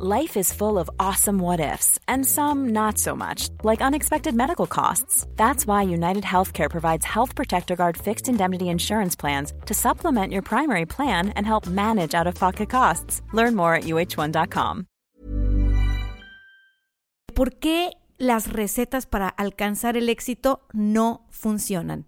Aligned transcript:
Life 0.00 0.36
is 0.36 0.52
full 0.52 0.78
of 0.78 0.88
awesome 1.00 1.40
what 1.40 1.58
ifs, 1.58 1.98
and 2.06 2.24
some 2.24 2.68
not 2.68 2.98
so 2.98 3.16
much, 3.16 3.48
like 3.64 3.82
unexpected 3.82 4.32
medical 4.32 4.68
costs. 4.68 5.26
That's 5.34 5.66
why 5.66 5.82
United 5.82 6.22
Healthcare 6.22 6.70
provides 6.70 7.04
Health 7.04 7.34
Protector 7.34 7.74
Guard 7.74 7.96
fixed 7.96 8.28
indemnity 8.28 8.68
insurance 8.68 9.16
plans 9.16 9.52
to 9.66 9.74
supplement 9.74 10.32
your 10.32 10.42
primary 10.42 10.86
plan 10.86 11.30
and 11.30 11.44
help 11.44 11.66
manage 11.66 12.14
out 12.14 12.28
of 12.28 12.36
pocket 12.36 12.70
costs. 12.70 13.22
Learn 13.32 13.56
more 13.56 13.74
at 13.74 13.86
uh1.com. 13.86 14.86
¿Por 17.34 17.50
qué 17.58 17.90
las 18.18 18.52
recetas 18.52 19.06
para 19.06 19.26
alcanzar 19.36 19.96
el 19.96 20.08
éxito 20.08 20.60
no 20.72 21.26
funcionan? 21.30 22.04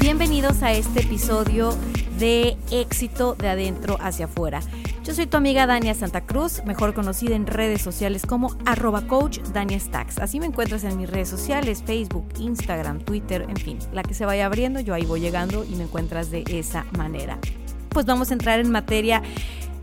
Bienvenidos 0.00 0.62
a 0.62 0.72
este 0.72 1.00
episodio 1.00 1.70
de 2.18 2.56
éxito 2.70 3.34
de 3.34 3.48
adentro 3.48 3.96
hacia 4.00 4.26
afuera. 4.26 4.60
Yo 5.04 5.14
soy 5.14 5.26
tu 5.26 5.36
amiga 5.36 5.66
Dania 5.66 5.94
Santa 5.94 6.20
Cruz, 6.20 6.62
mejor 6.64 6.94
conocida 6.94 7.34
en 7.34 7.46
redes 7.46 7.82
sociales 7.82 8.26
como 8.26 8.56
arroba 8.64 9.06
coach 9.08 9.40
Dania 9.52 9.80
Stacks. 9.80 10.18
Así 10.18 10.38
me 10.38 10.46
encuentras 10.46 10.84
en 10.84 10.96
mis 10.96 11.10
redes 11.10 11.28
sociales, 11.28 11.82
Facebook, 11.84 12.26
Instagram, 12.38 13.00
Twitter, 13.00 13.46
en 13.48 13.56
fin, 13.56 13.78
la 13.92 14.02
que 14.02 14.14
se 14.14 14.26
vaya 14.26 14.46
abriendo, 14.46 14.80
yo 14.80 14.94
ahí 14.94 15.04
voy 15.04 15.20
llegando 15.20 15.64
y 15.64 15.76
me 15.76 15.84
encuentras 15.84 16.30
de 16.30 16.44
esa 16.46 16.84
manera. 16.96 17.38
Pues 17.88 18.06
vamos 18.06 18.30
a 18.30 18.34
entrar 18.34 18.60
en 18.60 18.70
materia. 18.70 19.22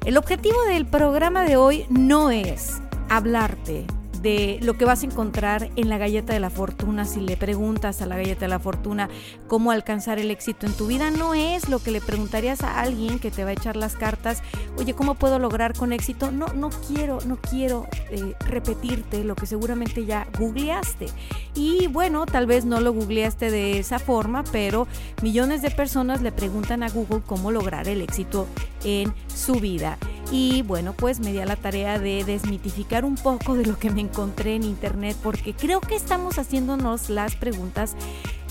El 0.05 0.17
objetivo 0.17 0.63
del 0.63 0.85
programa 0.85 1.43
de 1.43 1.57
hoy 1.57 1.85
no 1.89 2.31
es 2.31 2.81
hablarte 3.09 3.85
de 4.21 4.59
lo 4.61 4.77
que 4.77 4.85
vas 4.85 5.03
a 5.03 5.05
encontrar 5.05 5.69
en 5.75 5.89
la 5.89 5.97
galleta 5.97 6.33
de 6.33 6.39
la 6.39 6.49
fortuna 6.49 7.05
si 7.05 7.21
le 7.21 7.37
preguntas 7.37 8.01
a 8.01 8.05
la 8.05 8.17
galleta 8.17 8.41
de 8.41 8.49
la 8.49 8.59
fortuna 8.59 9.09
cómo 9.47 9.71
alcanzar 9.71 10.19
el 10.19 10.31
éxito 10.31 10.65
en 10.65 10.73
tu 10.73 10.87
vida. 10.87 11.11
No 11.11 11.33
es 11.33 11.69
lo 11.69 11.79
que 11.79 11.91
le 11.91 12.01
preguntarías 12.01 12.61
a 12.61 12.79
alguien 12.79 13.19
que 13.19 13.31
te 13.31 13.43
va 13.43 13.51
a 13.51 13.53
echar 13.53 13.75
las 13.75 13.95
cartas, 13.95 14.41
oye, 14.77 14.93
¿cómo 14.93 15.15
puedo 15.15 15.39
lograr 15.39 15.73
con 15.73 15.93
éxito? 15.93 16.31
No, 16.31 16.47
no 16.47 16.69
quiero, 16.69 17.19
no 17.25 17.37
quiero 17.37 17.87
eh, 18.11 18.35
repetirte 18.47 19.23
lo 19.23 19.35
que 19.35 19.45
seguramente 19.45 20.05
ya 20.05 20.27
googleaste. 20.37 21.07
Y 21.55 21.87
bueno, 21.87 22.25
tal 22.25 22.45
vez 22.45 22.65
no 22.65 22.81
lo 22.81 22.93
googleaste 22.93 23.51
de 23.51 23.79
esa 23.79 23.99
forma, 23.99 24.43
pero 24.51 24.87
millones 25.21 25.61
de 25.61 25.71
personas 25.71 26.21
le 26.21 26.31
preguntan 26.31 26.83
a 26.83 26.89
Google 26.89 27.21
cómo 27.25 27.51
lograr 27.51 27.87
el 27.87 28.01
éxito 28.01 28.47
en 28.83 29.13
su 29.27 29.55
vida. 29.55 29.97
Y 30.31 30.61
bueno, 30.61 30.93
pues 30.93 31.19
me 31.19 31.31
di 31.31 31.39
a 31.39 31.45
la 31.45 31.55
tarea 31.55 31.97
de 31.97 32.23
desmitificar 32.23 33.03
un 33.03 33.15
poco 33.15 33.55
de 33.55 33.65
lo 33.65 33.79
que 33.79 33.89
me 33.89 34.01
encontré 34.01 34.55
en 34.55 34.63
internet 34.63 35.17
porque 35.23 35.55
creo 35.55 35.81
que 35.81 35.95
estamos 35.95 36.37
haciéndonos 36.37 37.09
las 37.09 37.35
preguntas 37.35 37.95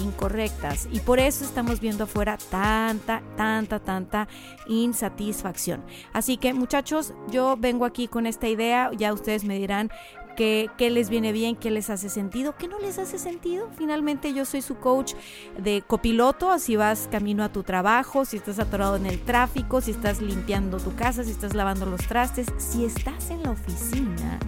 incorrectas 0.00 0.88
y 0.90 1.00
por 1.00 1.20
eso 1.20 1.44
estamos 1.44 1.78
viendo 1.80 2.04
afuera 2.04 2.36
tanta, 2.50 3.22
tanta, 3.36 3.78
tanta 3.78 4.28
insatisfacción. 4.66 5.84
Así 6.12 6.36
que 6.36 6.52
muchachos, 6.52 7.14
yo 7.30 7.56
vengo 7.56 7.84
aquí 7.84 8.08
con 8.08 8.26
esta 8.26 8.48
idea, 8.48 8.90
ya 8.96 9.12
ustedes 9.12 9.44
me 9.44 9.56
dirán 9.56 9.90
qué, 10.38 10.90
les 10.90 11.10
viene 11.10 11.32
bien, 11.32 11.56
qué 11.56 11.70
les 11.70 11.90
hace 11.90 12.08
sentido, 12.08 12.54
qué 12.56 12.68
no 12.68 12.78
les 12.78 12.98
hace 12.98 13.18
sentido. 13.18 13.68
Finalmente 13.76 14.32
yo 14.32 14.44
soy 14.44 14.62
su 14.62 14.76
coach 14.76 15.14
de 15.58 15.82
copiloto, 15.82 16.52
así 16.52 16.76
vas 16.76 17.08
camino 17.10 17.42
a 17.42 17.48
tu 17.48 17.64
trabajo, 17.64 18.24
si 18.24 18.36
estás 18.36 18.60
atorado 18.60 18.96
en 18.96 19.06
el 19.06 19.20
tráfico, 19.20 19.80
si 19.80 19.90
estás 19.90 20.22
limpiando 20.22 20.78
tu 20.78 20.94
casa, 20.94 21.24
si 21.24 21.32
estás 21.32 21.54
lavando 21.54 21.86
los 21.86 22.06
trastes, 22.06 22.46
si 22.56 22.84
estás 22.84 23.30
en 23.30 23.42
la 23.42 23.50
oficina 23.50 24.38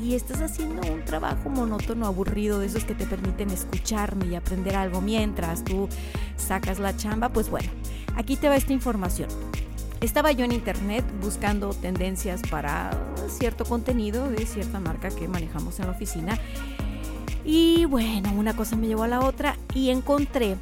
y 0.00 0.14
estás 0.14 0.40
haciendo 0.40 0.82
un 0.92 1.04
trabajo 1.04 1.48
monótono, 1.48 2.06
aburrido, 2.06 2.60
de 2.60 2.66
esos 2.66 2.84
que 2.84 2.94
te 2.94 3.06
permiten 3.06 3.50
escucharme 3.50 4.26
y 4.26 4.34
aprender 4.36 4.76
algo 4.76 5.00
mientras 5.00 5.64
tú 5.64 5.88
sacas 6.36 6.78
la 6.78 6.96
chamba, 6.96 7.30
pues 7.30 7.50
bueno, 7.50 7.70
aquí 8.14 8.36
te 8.36 8.48
va 8.48 8.56
esta 8.56 8.72
información. 8.72 9.28
Estaba 10.04 10.32
yo 10.32 10.44
en 10.44 10.52
internet 10.52 11.02
buscando 11.22 11.70
tendencias 11.70 12.42
para 12.50 12.90
cierto 13.26 13.64
contenido 13.64 14.28
de 14.28 14.44
cierta 14.44 14.78
marca 14.78 15.08
que 15.08 15.28
manejamos 15.28 15.80
en 15.80 15.86
la 15.86 15.92
oficina. 15.92 16.38
Y 17.42 17.86
bueno, 17.86 18.30
una 18.34 18.54
cosa 18.54 18.76
me 18.76 18.86
llevó 18.86 19.04
a 19.04 19.08
la 19.08 19.20
otra 19.20 19.56
y 19.74 19.88
encontré 19.88 20.56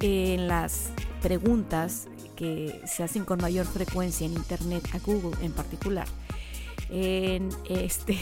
en 0.00 0.48
las 0.48 0.90
preguntas 1.22 2.08
que 2.34 2.82
se 2.84 3.04
hacen 3.04 3.24
con 3.24 3.40
mayor 3.40 3.64
frecuencia 3.64 4.26
en 4.26 4.32
internet, 4.32 4.82
a 4.92 4.98
Google 4.98 5.38
en 5.40 5.52
particular, 5.52 6.08
en 6.90 7.48
este, 7.68 8.18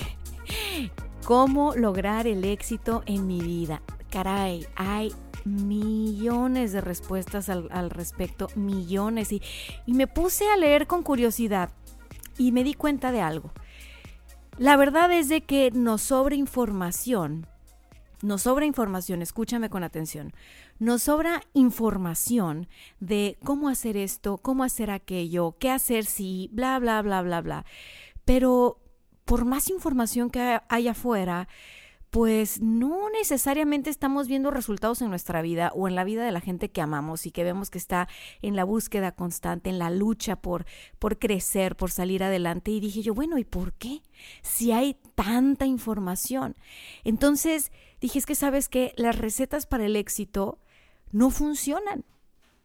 cómo 1.25 1.75
lograr 1.77 2.27
el 2.27 2.45
éxito 2.45 3.03
en 3.07 3.27
mi 3.27 3.41
vida. 3.41 3.81
Caray, 4.11 4.67
hay 4.77 5.15
millones 5.45 6.73
de 6.73 6.81
respuestas 6.81 7.49
al, 7.49 7.91
respecto, 7.91 8.49
millones. 8.55 9.33
Y, 9.33 9.43
y 9.87 9.95
me 9.95 10.07
puse 10.07 10.49
a 10.49 10.57
leer 10.57 10.87
con 10.87 11.03
curiosidad 11.03 11.71
y 12.37 12.53
me 12.53 12.65
di 12.65 12.75
cuenta 12.75 13.13
de 13.13 13.21
algo. 13.21 13.53
La 14.59 14.77
verdad 14.77 15.13
es 15.13 15.29
de 15.29 15.43
que 15.43 15.71
nos 15.71 16.03
sobra 16.03 16.35
información, 16.35 17.47
nos 18.23 18.43
sobra 18.43 18.67
información, 18.67 19.23
escúchame 19.23 19.71
con 19.71 19.85
atención, 19.85 20.33
nos 20.81 21.05
sobra 21.05 21.43
información 21.55 22.69
de 22.99 23.39
cómo 23.45 23.69
hacer 23.69 23.97
esto, 23.97 24.39
cómo 24.39 24.65
hacer 24.65 24.91
aquello, 24.91 25.57
qué 25.61 25.71
hacer 25.71 26.05
si, 26.05 26.51
bla, 26.53 26.79
bla, 26.81 27.03
bla, 27.03 27.23
bla, 27.23 27.41
bla. 27.41 27.65
Pero 28.25 28.81
por 29.25 29.45
más 29.45 29.69
información 29.71 30.31
que 30.31 30.61
hay 30.69 30.89
afuera, 30.89 31.49
pues 32.11 32.61
no 32.63 33.11
necesariamente 33.11 33.91
estamos 33.91 34.29
viendo 34.29 34.51
resultados 34.51 35.03
en 35.03 35.11
nuestra 35.11 35.43
vida 35.43 35.73
o 35.75 35.89
en 35.89 35.95
la 35.95 36.05
vida 36.05 36.25
de 36.25 36.33
la 36.33 36.41
gente 36.41 36.71
que 36.71 36.81
amamos 36.81 37.27
y 37.27 37.31
que 37.31 37.45
vemos 37.45 37.69
que 37.69 37.79
está 37.79 38.09
en 38.41 38.57
la 38.57 38.65
búsqueda 38.65 39.13
constante, 39.13 39.69
en 39.69 39.79
la 39.79 39.91
lucha 39.91 40.37
por, 40.37 40.65
por 40.99 41.19
crecer, 41.19 41.77
por 41.77 41.91
salir 41.91 42.25
adelante. 42.25 42.71
Y 42.71 42.81
dije 42.81 43.03
yo, 43.03 43.13
bueno, 43.13 43.37
¿y 43.39 43.45
por 43.45 43.75
qué? 43.75 44.03
Si 44.43 44.73
hay 44.73 44.97
tanta 45.15 45.67
información. 45.67 46.57
Entonces 47.05 47.73
dije, 48.01 48.19
es 48.19 48.27
que 48.27 48.35
sabes 48.35 48.69
que 48.69 48.95
las 48.97 49.19
recetas 49.19 49.67
para 49.67 49.85
el 49.85 49.97
éxito 49.97 50.59
no 51.13 51.31
funcionan 51.31 52.05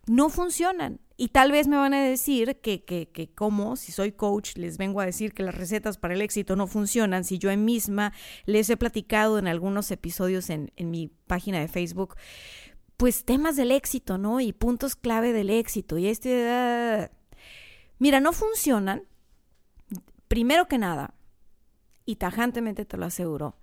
no 0.07 0.29
funcionan. 0.29 0.99
Y 1.15 1.29
tal 1.29 1.51
vez 1.51 1.67
me 1.67 1.77
van 1.77 1.93
a 1.93 2.03
decir 2.03 2.59
que, 2.61 2.83
que, 2.83 3.09
que 3.09 3.33
como, 3.33 3.75
si 3.75 3.91
soy 3.91 4.11
coach, 4.11 4.57
les 4.57 4.77
vengo 4.77 4.99
a 4.99 5.05
decir 5.05 5.33
que 5.33 5.43
las 5.43 5.55
recetas 5.55 5.97
para 5.97 6.15
el 6.15 6.21
éxito 6.21 6.55
no 6.55 6.67
funcionan, 6.67 7.23
si 7.23 7.37
yo 7.37 7.55
misma 7.55 8.13
les 8.45 8.69
he 8.69 8.77
platicado 8.77 9.37
en 9.37 9.47
algunos 9.47 9.91
episodios 9.91 10.49
en, 10.49 10.71
en 10.75 10.89
mi 10.89 11.07
página 11.07 11.59
de 11.59 11.67
Facebook, 11.67 12.15
pues 12.97 13.25
temas 13.25 13.55
del 13.55 13.71
éxito, 13.71 14.17
¿no? 14.17 14.39
Y 14.39 14.53
puntos 14.53 14.95
clave 14.95 15.33
del 15.33 15.49
éxito. 15.49 15.97
Y 15.97 16.07
este... 16.07 17.11
Mira, 17.99 18.19
no 18.19 18.33
funcionan, 18.33 19.03
primero 20.27 20.67
que 20.67 20.77
nada, 20.77 21.13
y 22.05 22.17
tajantemente 22.17 22.85
te 22.85 22.97
lo 22.97 23.05
aseguro, 23.05 23.57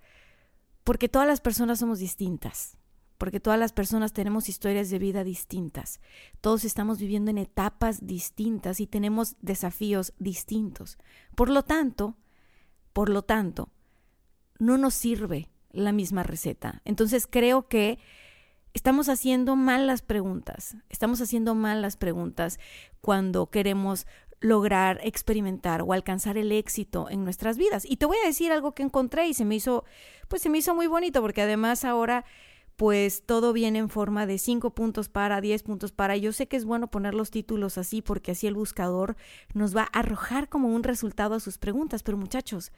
porque 0.83 1.09
todas 1.09 1.27
las 1.27 1.41
personas 1.41 1.79
somos 1.79 1.99
distintas 1.99 2.77
porque 3.21 3.39
todas 3.39 3.59
las 3.59 3.71
personas 3.71 4.13
tenemos 4.13 4.49
historias 4.49 4.89
de 4.89 4.97
vida 4.97 5.23
distintas. 5.23 5.99
Todos 6.41 6.65
estamos 6.65 6.97
viviendo 6.97 7.29
en 7.29 7.37
etapas 7.37 8.07
distintas 8.07 8.79
y 8.79 8.87
tenemos 8.87 9.35
desafíos 9.41 10.13
distintos. 10.17 10.97
Por 11.35 11.51
lo 11.51 11.61
tanto, 11.61 12.17
por 12.93 13.09
lo 13.09 13.21
tanto, 13.21 13.69
no 14.57 14.79
nos 14.79 14.95
sirve 14.95 15.49
la 15.69 15.91
misma 15.91 16.23
receta. 16.23 16.81
Entonces 16.83 17.27
creo 17.27 17.67
que 17.67 17.99
estamos 18.73 19.07
haciendo 19.07 19.55
mal 19.55 19.85
las 19.85 20.01
preguntas. 20.01 20.77
Estamos 20.89 21.21
haciendo 21.21 21.53
mal 21.53 21.83
las 21.83 21.97
preguntas 21.97 22.59
cuando 23.01 23.51
queremos 23.51 24.07
lograr 24.39 24.99
experimentar 25.03 25.83
o 25.83 25.93
alcanzar 25.93 26.39
el 26.39 26.51
éxito 26.51 27.07
en 27.07 27.23
nuestras 27.23 27.59
vidas. 27.59 27.85
Y 27.85 27.97
te 27.97 28.07
voy 28.07 28.17
a 28.17 28.25
decir 28.25 28.51
algo 28.51 28.73
que 28.73 28.81
encontré 28.81 29.27
y 29.27 29.35
se 29.35 29.45
me 29.45 29.53
hizo, 29.53 29.85
pues 30.27 30.41
se 30.41 30.49
me 30.49 30.57
hizo 30.57 30.73
muy 30.73 30.87
bonito 30.87 31.21
porque 31.21 31.43
además 31.43 31.85
ahora 31.85 32.25
pues 32.81 33.21
todo 33.27 33.53
viene 33.53 33.77
en 33.77 33.89
forma 33.89 34.25
de 34.25 34.39
5 34.39 34.71
puntos 34.71 35.07
para, 35.07 35.39
10 35.39 35.61
puntos 35.61 35.91
para. 35.91 36.17
Yo 36.17 36.33
sé 36.33 36.47
que 36.47 36.57
es 36.57 36.65
bueno 36.65 36.89
poner 36.89 37.13
los 37.13 37.29
títulos 37.29 37.77
así 37.77 38.01
porque 38.01 38.31
así 38.31 38.47
el 38.47 38.55
buscador 38.55 39.17
nos 39.53 39.77
va 39.77 39.83
a 39.83 39.99
arrojar 39.99 40.49
como 40.49 40.69
un 40.69 40.81
resultado 40.81 41.35
a 41.35 41.39
sus 41.39 41.59
preguntas. 41.59 42.01
Pero 42.01 42.17
muchachos, 42.17 42.71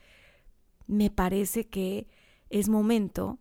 me 0.87 1.09
parece 1.09 1.69
que 1.69 2.09
es 2.49 2.67
momento 2.67 3.39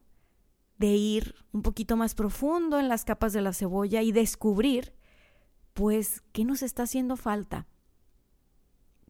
de 0.78 0.94
ir 0.94 1.34
un 1.50 1.62
poquito 1.62 1.96
más 1.96 2.14
profundo 2.14 2.78
en 2.78 2.88
las 2.88 3.04
capas 3.04 3.32
de 3.32 3.42
la 3.42 3.54
cebolla 3.54 4.00
y 4.02 4.12
descubrir, 4.12 4.92
pues, 5.72 6.22
qué 6.30 6.44
nos 6.44 6.62
está 6.62 6.84
haciendo 6.84 7.16
falta, 7.16 7.66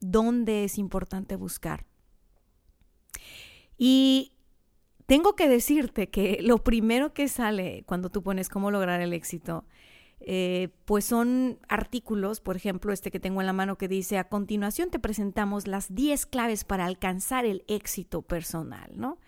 dónde 0.01 0.65
es 0.65 0.79
importante 0.79 1.37
buscar. 1.37 1.85
Y 3.77 4.33
tengo 5.07 5.35
que 5.35 5.49
decirte 5.49 6.09
que 6.09 6.39
lo 6.43 6.59
primero 6.59 7.13
que 7.15 7.29
sale 7.29 7.85
cuando 7.87 8.11
tú 8.11 8.23
pones 8.23 8.49
cómo 8.49 8.71
lograr 8.71 9.01
el 9.01 9.13
éxito 9.13 9.65
eh, 10.25 10.69
pues 10.85 11.05
son 11.05 11.59
artículos, 11.69 12.41
por 12.41 12.55
ejemplo, 12.55 12.93
este 12.93 13.11
que 13.11 13.19
tengo 13.19 13.41
en 13.41 13.47
la 13.47 13.53
mano 13.53 13.77
que 13.77 13.89
dice, 13.89 14.19
a 14.19 14.29
continuación 14.29 14.91
te 14.91 15.01
presentamos 15.01 15.67
las 15.67 15.95
10 15.95 16.27
claves 16.27 16.63
para 16.65 16.87
alcanzar 16.87 17.45
el 17.45 17.65
éxito 17.67 18.23
personal, 18.23 18.93
¿no? 18.95 19.19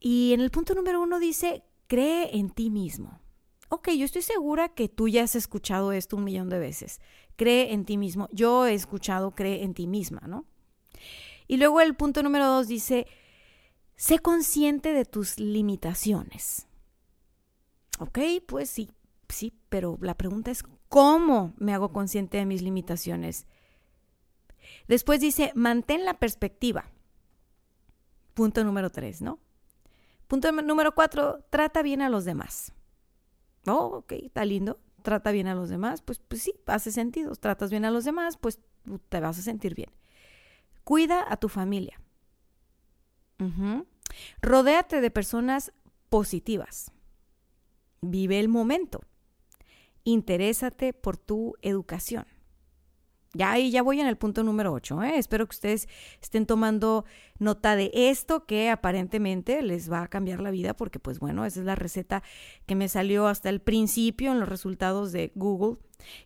Y 0.00 0.34
en 0.34 0.40
el 0.40 0.50
punto 0.50 0.74
número 0.74 1.00
uno 1.00 1.18
dice, 1.18 1.64
cree 1.86 2.36
en 2.36 2.50
ti 2.50 2.68
mismo. 2.68 3.20
Ok, 3.70 3.90
yo 3.92 4.04
estoy 4.04 4.20
segura 4.20 4.68
que 4.68 4.90
tú 4.90 5.08
ya 5.08 5.22
has 5.22 5.34
escuchado 5.34 5.92
esto 5.92 6.16
un 6.16 6.24
millón 6.24 6.50
de 6.50 6.58
veces. 6.58 7.00
Cree 7.36 7.72
en 7.72 7.86
ti 7.86 7.96
mismo. 7.96 8.28
Yo 8.30 8.66
he 8.66 8.74
escuchado 8.74 9.34
cree 9.34 9.62
en 9.62 9.72
ti 9.72 9.86
misma, 9.86 10.20
¿no? 10.26 10.44
Y 11.48 11.56
luego 11.56 11.80
el 11.80 11.94
punto 11.94 12.22
número 12.22 12.46
dos 12.46 12.68
dice, 12.68 13.06
sé 13.96 14.18
consciente 14.18 14.92
de 14.92 15.04
tus 15.04 15.38
limitaciones. 15.38 16.66
Ok, 17.98 18.18
pues 18.46 18.70
sí, 18.70 18.90
sí, 19.28 19.52
pero 19.68 19.98
la 20.00 20.16
pregunta 20.16 20.50
es, 20.50 20.64
¿cómo 20.88 21.54
me 21.58 21.74
hago 21.74 21.92
consciente 21.92 22.38
de 22.38 22.46
mis 22.46 22.62
limitaciones? 22.62 23.46
Después 24.88 25.20
dice, 25.20 25.52
mantén 25.54 26.04
la 26.04 26.14
perspectiva. 26.14 26.90
Punto 28.34 28.64
número 28.64 28.90
tres, 28.90 29.22
¿no? 29.22 29.38
Punto 30.26 30.50
número 30.50 30.94
cuatro, 30.94 31.44
trata 31.50 31.82
bien 31.82 32.02
a 32.02 32.08
los 32.08 32.24
demás. 32.24 32.72
Oh, 33.66 33.98
ok, 33.98 34.12
está 34.12 34.44
lindo. 34.44 34.80
Trata 35.02 35.32
bien 35.32 35.48
a 35.48 35.54
los 35.54 35.68
demás, 35.68 36.00
pues, 36.00 36.18
pues 36.18 36.42
sí, 36.42 36.54
hace 36.66 36.90
sentido. 36.90 37.34
Tratas 37.36 37.70
bien 37.70 37.84
a 37.84 37.90
los 37.90 38.04
demás, 38.04 38.38
pues 38.38 38.58
te 39.10 39.20
vas 39.20 39.38
a 39.38 39.42
sentir 39.42 39.74
bien. 39.74 39.90
Cuida 40.82 41.24
a 41.30 41.36
tu 41.36 41.48
familia. 41.50 42.00
Rodéate 44.40 45.00
de 45.00 45.10
personas 45.10 45.72
positivas. 46.08 46.92
Vive 48.00 48.38
el 48.38 48.48
momento. 48.48 49.00
Interésate 50.04 50.92
por 50.92 51.16
tu 51.16 51.54
educación. 51.62 52.26
Ya 53.34 53.50
ahí 53.50 53.72
ya 53.72 53.82
voy 53.82 54.00
en 54.00 54.06
el 54.06 54.16
punto 54.16 54.44
número 54.44 54.72
8. 54.72 55.02
¿eh? 55.02 55.18
Espero 55.18 55.46
que 55.46 55.54
ustedes 55.54 55.88
estén 56.22 56.46
tomando 56.46 57.04
nota 57.40 57.74
de 57.74 57.90
esto 57.92 58.46
que 58.46 58.70
aparentemente 58.70 59.60
les 59.62 59.90
va 59.90 60.02
a 60.02 60.08
cambiar 60.08 60.40
la 60.40 60.52
vida 60.52 60.74
porque 60.74 61.00
pues 61.00 61.18
bueno, 61.18 61.44
esa 61.44 61.60
es 61.60 61.66
la 61.66 61.74
receta 61.74 62.22
que 62.66 62.76
me 62.76 62.88
salió 62.88 63.26
hasta 63.26 63.48
el 63.48 63.60
principio 63.60 64.30
en 64.30 64.38
los 64.38 64.48
resultados 64.48 65.10
de 65.10 65.32
Google. 65.34 65.78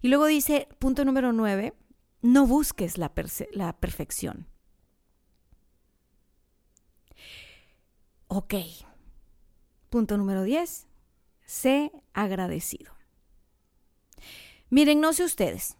Y 0.02 0.08
luego 0.08 0.26
dice, 0.26 0.68
punto 0.78 1.06
número 1.06 1.32
9, 1.32 1.72
no 2.20 2.46
busques 2.46 2.98
la, 2.98 3.10
la 3.52 3.72
perfección. 3.80 4.46
Ok. 8.28 8.54
Punto 9.88 10.18
número 10.18 10.42
10, 10.42 10.86
sé 11.46 11.90
agradecido. 12.12 12.92
Miren, 14.68 15.00
no 15.00 15.14
sé 15.14 15.24
ustedes, 15.24 15.78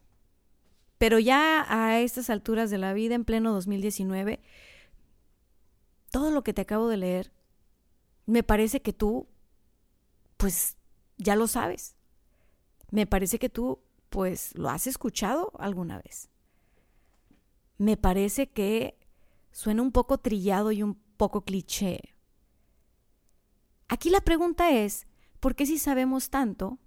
pero 0.97 1.19
ya 1.19 1.67
a 1.69 2.00
estas 2.00 2.31
alturas 2.31 2.71
de 2.71 2.79
la 2.79 2.95
vida, 2.95 3.15
en 3.15 3.27
pleno 3.27 3.53
2019, 3.53 4.41
todo 6.11 6.31
lo 6.31 6.43
que 6.43 6.55
te 6.55 6.62
acabo 6.62 6.89
de 6.89 6.97
leer, 6.97 7.33
me 8.25 8.43
parece 8.43 8.81
que 8.81 8.95
tú, 8.95 9.29
pues, 10.39 10.79
ya 11.19 11.37
lo 11.37 11.49
sabes. 11.49 11.97
Me 12.91 13.06
parece 13.06 13.39
que 13.39 13.50
tú, 13.50 13.83
pues, 14.09 14.55
lo 14.56 14.71
has 14.71 14.87
escuchado 14.87 15.53
alguna 15.59 16.00
vez. 16.00 16.31
Me 17.77 17.99
parece 17.99 18.50
que 18.50 18.99
suena 19.53 19.83
un 19.83 19.93
poco 19.93 20.17
trillado 20.17 20.73
y 20.73 20.83
un 20.83 20.95
poco 21.19 21.43
cliché. 21.43 22.00
Aquí 23.88 24.11
la 24.11 24.20
pregunta 24.20 24.70
es, 24.70 25.06
¿por 25.40 25.55
qué 25.55 25.64
si 25.64 25.79
sabemos 25.79 26.31
tanto, 26.31 26.79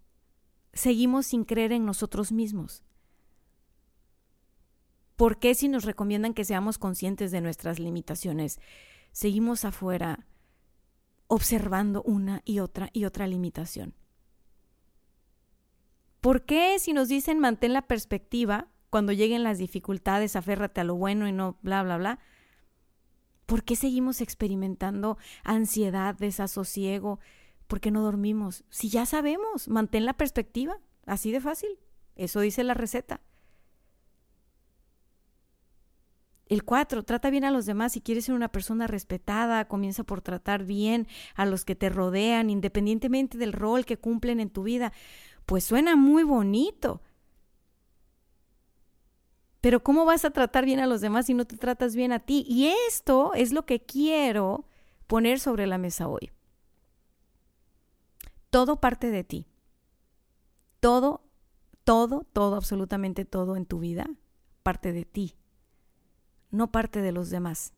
seguimos 0.73 1.25
sin 1.25 1.43
creer 1.43 1.71
en 1.71 1.85
nosotros 1.85 2.31
mismos? 2.31 2.83
¿Por 5.15 5.39
qué 5.39 5.53
si 5.55 5.67
nos 5.67 5.83
recomiendan 5.83 6.33
que 6.33 6.45
seamos 6.45 6.77
conscientes 6.77 7.31
de 7.31 7.41
nuestras 7.41 7.79
limitaciones, 7.79 8.59
seguimos 9.11 9.65
afuera 9.65 10.25
observando 11.27 12.01
una 12.03 12.41
y 12.45 12.59
otra 12.59 12.89
y 12.93 13.05
otra 13.05 13.27
limitación? 13.27 13.95
¿Por 16.21 16.45
qué 16.45 16.77
si 16.77 16.93
nos 16.93 17.07
dicen 17.07 17.39
mantén 17.39 17.73
la 17.73 17.83
perspectiva 17.83 18.67
cuando 18.91 19.11
lleguen 19.11 19.43
las 19.43 19.57
dificultades, 19.57 20.35
aférrate 20.35 20.81
a 20.81 20.83
lo 20.83 20.95
bueno 20.95 21.27
y 21.27 21.31
no 21.31 21.57
bla, 21.61 21.81
bla, 21.81 21.97
bla? 21.97 22.19
¿Por 23.51 23.65
qué 23.65 23.75
seguimos 23.75 24.21
experimentando 24.21 25.17
ansiedad, 25.43 26.15
desasosiego? 26.15 27.19
¿Por 27.67 27.81
qué 27.81 27.91
no 27.91 28.01
dormimos? 28.01 28.63
Si 28.69 28.87
ya 28.87 29.05
sabemos, 29.05 29.67
mantén 29.67 30.05
la 30.05 30.13
perspectiva, 30.13 30.79
así 31.05 31.33
de 31.33 31.41
fácil. 31.41 31.77
Eso 32.15 32.39
dice 32.39 32.63
la 32.63 32.75
receta. 32.75 33.19
El 36.47 36.63
cuatro, 36.63 37.03
trata 37.03 37.29
bien 37.29 37.43
a 37.43 37.51
los 37.51 37.65
demás. 37.65 37.91
Si 37.91 37.99
quieres 37.99 38.23
ser 38.23 38.35
una 38.35 38.53
persona 38.53 38.87
respetada, 38.87 39.67
comienza 39.67 40.05
por 40.05 40.21
tratar 40.21 40.63
bien 40.63 41.05
a 41.35 41.45
los 41.45 41.65
que 41.65 41.75
te 41.75 41.89
rodean, 41.89 42.49
independientemente 42.49 43.37
del 43.37 43.51
rol 43.51 43.83
que 43.83 43.97
cumplen 43.97 44.39
en 44.39 44.49
tu 44.49 44.63
vida. 44.63 44.93
Pues 45.45 45.65
suena 45.65 45.97
muy 45.97 46.23
bonito. 46.23 47.01
Pero 49.61 49.83
¿cómo 49.83 50.05
vas 50.05 50.25
a 50.25 50.31
tratar 50.31 50.65
bien 50.65 50.79
a 50.79 50.87
los 50.87 51.01
demás 51.01 51.27
si 51.27 51.33
no 51.33 51.45
te 51.45 51.57
tratas 51.57 51.95
bien 51.95 52.11
a 52.11 52.19
ti? 52.19 52.45
Y 52.47 52.67
esto 52.87 53.33
es 53.33 53.51
lo 53.53 53.65
que 53.65 53.79
quiero 53.79 54.65
poner 55.07 55.39
sobre 55.39 55.67
la 55.67 55.77
mesa 55.77 56.07
hoy. 56.07 56.31
Todo 58.49 58.81
parte 58.81 59.11
de 59.11 59.23
ti. 59.23 59.47
Todo, 60.79 61.23
todo, 61.83 62.25
todo, 62.33 62.55
absolutamente 62.55 63.23
todo 63.23 63.55
en 63.55 63.65
tu 63.65 63.79
vida 63.79 64.09
parte 64.63 64.93
de 64.93 65.05
ti 65.05 65.35
no 66.51 66.71
parte 66.71 67.01
de 67.01 67.11
los 67.11 67.29
demás. 67.29 67.73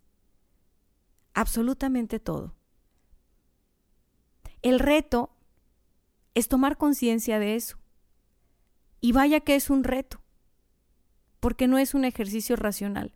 Absolutamente 1.33 2.19
todo. 2.19 2.55
El 4.61 4.79
reto 4.79 5.31
es 6.33 6.47
tomar 6.47 6.77
conciencia 6.77 7.39
de 7.39 7.55
eso. 7.55 7.77
Y 8.99 9.11
vaya 9.11 9.41
que 9.41 9.55
es 9.55 9.69
un 9.69 9.83
reto, 9.83 10.21
porque 11.43 11.67
no 11.67 11.77
es 11.77 11.93
un 11.93 12.05
ejercicio 12.05 12.55
racional. 12.55 13.11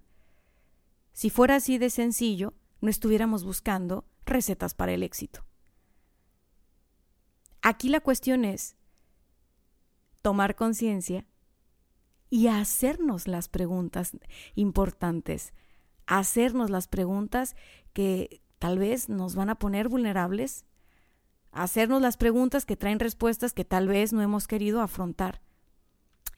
Si 1.13 1.29
fuera 1.29 1.55
así 1.55 1.77
de 1.77 1.89
sencillo, 1.89 2.53
no 2.81 2.89
estuviéramos 2.89 3.45
buscando 3.45 4.03
recetas 4.25 4.73
para 4.73 4.91
el 4.91 5.01
éxito. 5.01 5.45
Aquí 7.61 7.87
la 7.87 8.01
cuestión 8.01 8.43
es 8.43 8.75
tomar 10.21 10.57
conciencia 10.57 11.25
y 12.29 12.47
hacernos 12.47 13.29
las 13.29 13.47
preguntas 13.47 14.11
importantes, 14.55 15.53
hacernos 16.05 16.69
las 16.69 16.89
preguntas 16.89 17.55
que 17.93 18.41
tal 18.59 18.77
vez 18.77 19.07
nos 19.07 19.35
van 19.35 19.49
a 19.49 19.55
poner 19.55 19.87
vulnerables, 19.87 20.65
hacernos 21.53 22.01
las 22.01 22.17
preguntas 22.17 22.65
que 22.65 22.75
traen 22.75 22.99
respuestas 22.99 23.53
que 23.53 23.63
tal 23.63 23.87
vez 23.87 24.11
no 24.11 24.21
hemos 24.21 24.47
querido 24.47 24.81
afrontar. 24.81 25.46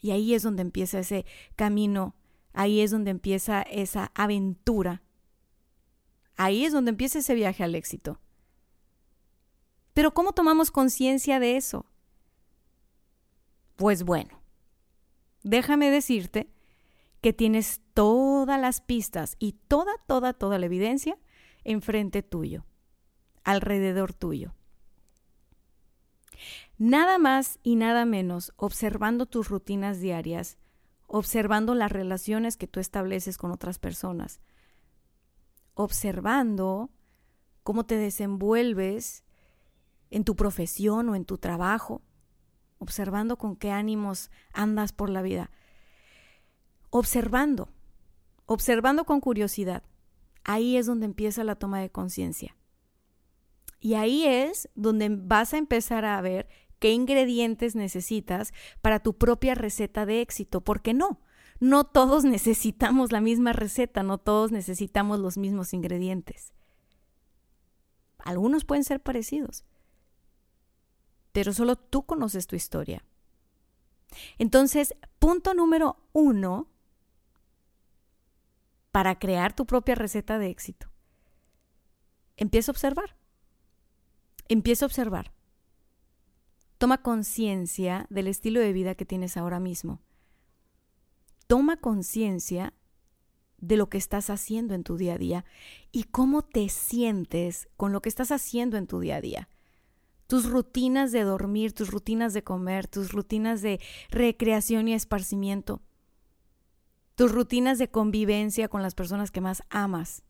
Y 0.02 0.12
ahí 0.12 0.34
es 0.34 0.44
donde 0.44 0.62
empieza 0.62 1.00
ese 1.00 1.26
camino, 1.56 2.16
ahí 2.54 2.82
es 2.82 2.92
donde 2.92 3.12
empieza 3.12 3.62
esa 3.62 4.12
aventura, 4.16 5.04
ahí 6.38 6.66
es 6.66 6.74
donde 6.74 6.92
empieza 6.92 7.20
ese 7.20 7.36
viaje 7.36 7.64
al 7.64 7.76
éxito. 7.76 8.20
Pero 9.94 10.14
¿cómo 10.14 10.32
tomamos 10.32 10.72
conciencia 10.72 11.40
de 11.40 11.58
eso? 11.58 11.86
Pues 13.76 14.04
bueno, 14.04 14.42
déjame 15.44 15.90
decirte 15.90 16.52
que 17.22 17.34
tienes 17.34 17.82
todas 17.94 18.60
las 18.60 18.82
pistas 18.82 19.36
y 19.40 19.54
toda, 19.68 19.92
toda, 20.08 20.34
toda 20.34 20.58
la 20.60 20.66
evidencia 20.66 21.18
enfrente 21.64 22.24
tuyo, 22.24 22.66
alrededor 23.44 24.14
tuyo. 24.14 24.54
Nada 26.80 27.18
más 27.18 27.60
y 27.62 27.76
nada 27.76 28.06
menos 28.06 28.54
observando 28.56 29.26
tus 29.26 29.50
rutinas 29.50 30.00
diarias, 30.00 30.58
observando 31.08 31.76
las 31.76 31.92
relaciones 31.92 32.56
que 32.56 32.68
tú 32.68 32.80
estableces 32.80 33.38
con 33.38 33.52
otras 33.52 33.80
personas, 33.80 34.40
observando 35.74 36.90
cómo 37.64 37.86
te 37.86 37.98
desenvuelves 37.98 39.26
en 40.10 40.24
tu 40.24 40.38
profesión 40.38 41.10
o 41.10 41.16
en 41.16 41.26
tu 41.26 41.38
trabajo, 41.38 42.02
observando 42.78 43.38
con 43.38 43.58
qué 43.58 43.72
ánimos 43.72 44.32
andas 44.54 44.94
por 44.94 45.10
la 45.10 45.22
vida, 45.22 45.52
observando, 46.92 47.68
observando 48.46 49.04
con 49.04 49.20
curiosidad. 49.20 49.84
Ahí 50.46 50.78
es 50.78 50.86
donde 50.86 51.08
empieza 51.08 51.44
la 51.44 51.56
toma 51.56 51.82
de 51.82 51.90
conciencia. 51.90 52.56
Y 53.82 53.96
ahí 53.96 54.26
es 54.26 54.70
donde 54.76 55.10
vas 55.10 55.54
a 55.54 55.58
empezar 55.58 56.06
a 56.06 56.22
ver 56.22 56.48
qué 56.80 56.92
ingredientes 56.92 57.76
necesitas 57.76 58.54
para 58.82 59.00
tu 59.00 59.18
propia 59.18 59.56
receta 59.56 60.06
de 60.06 60.22
éxito, 60.22 60.62
porque 60.62 60.94
no, 60.94 61.22
no 61.60 61.84
todos 61.84 62.24
necesitamos 62.26 63.12
la 63.12 63.22
misma 63.22 63.54
receta, 63.54 64.04
no 64.04 64.18
todos 64.18 64.52
necesitamos 64.52 65.20
los 65.20 65.38
mismos 65.38 65.74
ingredientes. 65.74 66.54
Algunos 68.20 68.66
pueden 68.66 68.84
ser 68.84 69.02
parecidos, 69.02 69.64
pero 71.32 71.54
solo 71.54 71.76
tú 71.76 72.06
conoces 72.06 72.48
tu 72.48 72.56
historia. 72.56 73.06
Entonces, 74.38 74.96
punto 75.20 75.54
número 75.54 75.98
uno 76.14 76.68
para 78.92 79.20
crear 79.20 79.56
tu 79.56 79.66
propia 79.66 79.96
receta 79.96 80.40
de 80.40 80.50
éxito. 80.50 80.92
Empieza 82.38 82.72
a 82.72 82.74
observar. 82.74 83.16
Empieza 84.48 84.86
a 84.86 84.88
observar. 84.88 85.32
Toma 86.80 87.02
conciencia 87.02 88.08
del 88.10 88.28
estilo 88.28 88.62
de 88.62 88.72
vida 88.72 88.96
que 88.96 89.06
tienes 89.06 89.36
ahora 89.36 89.60
mismo. 89.60 90.02
Toma 91.46 91.76
conciencia 91.76 92.74
de 93.58 93.76
lo 93.76 93.90
que 93.90 93.98
estás 93.98 94.30
haciendo 94.30 94.74
en 94.76 94.86
tu 94.86 94.96
día 94.96 95.16
a 95.16 95.18
día 95.18 95.46
y 95.92 96.06
cómo 96.06 96.42
te 96.42 96.70
sientes 96.70 97.68
con 97.76 97.92
lo 97.92 98.02
que 98.02 98.08
estás 98.08 98.32
haciendo 98.32 98.78
en 98.78 98.88
tu 98.88 99.02
día 99.02 99.18
a 99.18 99.22
día. 99.22 99.50
Tus 100.28 100.50
rutinas 100.50 101.12
de 101.12 101.24
dormir, 101.24 101.74
tus 101.74 101.92
rutinas 101.92 102.34
de 102.34 102.46
comer, 102.46 102.88
tus 102.88 103.12
rutinas 103.12 103.62
de 103.62 103.82
recreación 104.10 104.88
y 104.88 104.94
esparcimiento, 104.94 105.82
tus 107.16 107.34
rutinas 107.34 107.78
de 107.78 107.92
convivencia 107.92 108.70
con 108.70 108.82
las 108.82 108.96
personas 108.96 109.32
que 109.32 109.42
más 109.42 109.64
amas, 109.70 110.24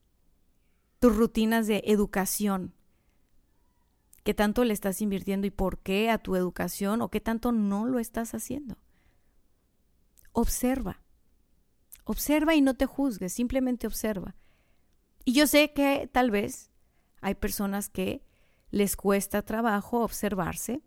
tus 0.97 1.15
rutinas 1.15 1.67
de 1.67 1.83
educación, 1.85 2.73
qué 4.29 4.35
tanto 4.35 4.63
le 4.63 4.75
estás 4.75 5.01
invirtiendo 5.01 5.47
y 5.47 5.49
por 5.49 5.79
qué 5.79 6.11
a 6.11 6.19
tu 6.19 6.35
educación 6.35 7.01
o 7.01 7.09
qué 7.09 7.19
tanto 7.19 7.51
no 7.51 7.87
lo 7.87 7.97
estás 7.97 8.35
haciendo. 8.35 8.77
Observa. 10.33 11.01
Observa 12.03 12.53
y 12.53 12.61
no 12.61 12.75
te 12.75 12.85
juzgues, 12.85 13.33
simplemente 13.33 13.87
observa. 13.87 14.35
Y 15.25 15.33
yo 15.33 15.47
sé 15.47 15.73
que 15.73 16.07
tal 16.13 16.29
vez 16.29 16.69
hay 17.21 17.33
personas 17.33 17.89
que 17.89 18.23
les 18.69 18.95
cuesta 18.95 19.41
trabajo 19.41 20.01
observarse, 20.01 20.83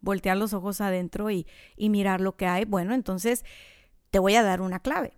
voltear 0.00 0.36
los 0.36 0.52
ojos 0.52 0.80
adentro 0.80 1.30
y, 1.30 1.46
y 1.76 1.90
mirar 1.90 2.20
lo 2.20 2.34
que 2.34 2.48
hay. 2.48 2.64
Bueno, 2.64 2.92
entonces 2.92 3.44
te 4.10 4.18
voy 4.18 4.34
a 4.34 4.42
dar 4.42 4.62
una 4.62 4.80
clave. 4.80 5.16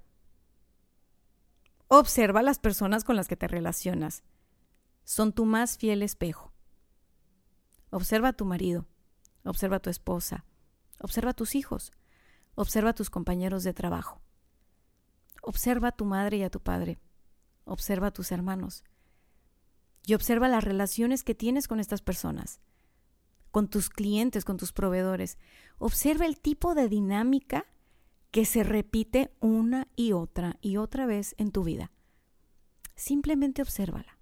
Observa 1.88 2.42
las 2.42 2.58
personas 2.58 3.02
con 3.02 3.16
las 3.16 3.28
que 3.28 3.36
te 3.38 3.48
relacionas. 3.48 4.24
Son 5.04 5.32
tu 5.32 5.46
más 5.46 5.78
fiel 5.78 6.02
espejo. 6.02 6.52
Observa 7.96 8.28
a 8.28 8.32
tu 8.34 8.44
marido, 8.44 8.84
observa 9.42 9.76
a 9.76 9.80
tu 9.80 9.88
esposa, 9.88 10.44
observa 10.98 11.30
a 11.30 11.32
tus 11.32 11.54
hijos, 11.54 11.92
observa 12.54 12.90
a 12.90 12.94
tus 12.94 13.08
compañeros 13.08 13.64
de 13.64 13.72
trabajo. 13.72 14.20
Observa 15.40 15.88
a 15.88 15.92
tu 15.92 16.04
madre 16.04 16.36
y 16.36 16.42
a 16.42 16.50
tu 16.50 16.60
padre. 16.60 16.98
Observa 17.64 18.08
a 18.08 18.10
tus 18.10 18.32
hermanos. 18.32 18.84
Y 20.04 20.12
observa 20.12 20.46
las 20.46 20.62
relaciones 20.62 21.24
que 21.24 21.34
tienes 21.34 21.68
con 21.68 21.80
estas 21.80 22.02
personas, 22.02 22.60
con 23.50 23.66
tus 23.68 23.88
clientes, 23.88 24.44
con 24.44 24.58
tus 24.58 24.74
proveedores. 24.74 25.38
Observa 25.78 26.26
el 26.26 26.38
tipo 26.38 26.74
de 26.74 26.90
dinámica 26.90 27.64
que 28.30 28.44
se 28.44 28.62
repite 28.62 29.34
una 29.40 29.88
y 29.96 30.12
otra 30.12 30.58
y 30.60 30.76
otra 30.76 31.06
vez 31.06 31.34
en 31.38 31.50
tu 31.50 31.64
vida. 31.64 31.92
Simplemente 32.94 33.62
obsérvala. 33.62 34.18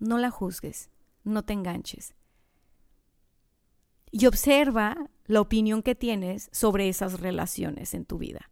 No 0.00 0.18
la 0.18 0.32
juzgues, 0.32 0.90
no 1.22 1.44
te 1.44 1.52
enganches. 1.52 2.16
Y 4.10 4.26
observa 4.26 5.10
la 5.26 5.40
opinión 5.40 5.82
que 5.82 5.94
tienes 5.94 6.48
sobre 6.52 6.88
esas 6.88 7.20
relaciones 7.20 7.94
en 7.94 8.04
tu 8.04 8.18
vida. 8.18 8.50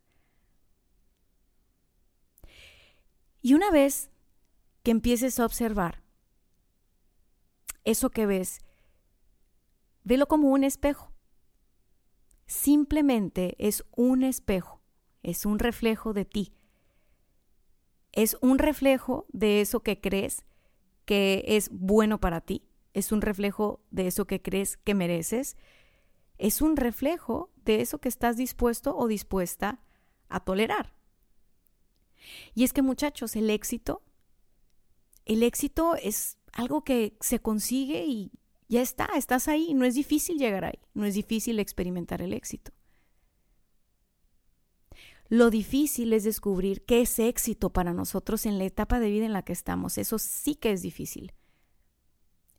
Y 3.43 3.55
una 3.55 3.71
vez 3.71 4.11
que 4.83 4.91
empieces 4.91 5.38
a 5.41 5.47
observar 5.47 6.03
eso 7.85 8.11
que 8.11 8.27
ves, 8.27 8.61
velo 10.05 10.29
como 10.29 10.50
un 10.50 10.65
espejo. 10.65 11.12
Simplemente 12.47 13.55
es 13.59 13.85
un 13.97 14.23
espejo, 14.23 14.83
es 15.23 15.47
un 15.47 15.59
reflejo 15.59 16.12
de 16.12 16.25
ti. 16.25 16.53
Es 18.12 18.37
un 18.41 18.59
reflejo 18.59 19.27
de 19.33 19.61
eso 19.61 19.81
que 19.81 20.00
crees 20.00 20.45
que 21.05 21.45
es 21.47 21.71
bueno 21.71 22.21
para 22.21 22.41
ti. 22.41 22.68
Es 22.95 23.12
un 23.12 23.21
reflejo 23.21 23.80
de 23.90 24.07
eso 24.07 24.26
que 24.26 24.42
crees 24.42 24.76
que 24.76 24.95
mereces. 24.95 25.57
Es 26.38 26.62
un 26.62 26.76
reflejo 26.76 27.50
de 27.64 27.80
eso 27.80 28.00
que 28.00 28.09
estás 28.09 28.37
dispuesto 28.37 28.97
o 28.97 29.07
dispuesta 29.07 29.80
a 30.28 30.40
tolerar. 30.40 30.95
Y 32.54 32.64
es 32.64 32.73
que 32.73 32.83
muchachos, 32.83 33.37
el 33.37 33.50
éxito, 33.50 34.02
el 35.25 35.42
éxito 35.42 35.95
es 35.97 36.38
algo 36.52 36.83
que 36.83 37.16
se 37.21 37.40
consigue 37.40 38.04
y 38.07 38.33
ya 38.68 38.83
está, 38.83 39.09
estás 39.16 39.49
ahí, 39.49 39.75
no 39.75 39.85
es 39.85 39.95
difícil 39.95 40.38
llegar 40.38 40.64
ahí, 40.64 40.78
no 40.95 41.04
es 41.04 41.14
difícil 41.14 41.59
experimentar 41.59 42.23
el 42.23 42.33
éxito. 42.33 42.73
Lo 45.30 45.50
difícil 45.50 46.12
es 46.14 46.25
descubrir 46.25 46.85
qué 46.87 47.02
es 47.02 47.18
éxito 47.18 47.71
para 47.71 47.92
nosotros 47.92 48.47
en 48.47 48.59
la 48.59 48.64
etapa 48.64 48.99
de 48.99 49.11
vida 49.11 49.26
en 49.26 49.35
la 49.35 49.42
que 49.42 49.52
estamos. 49.52 49.99
Eso 49.99 50.18
sí 50.18 50.54
que 50.54 50.73
es 50.73 50.80
difícil. 50.80 51.35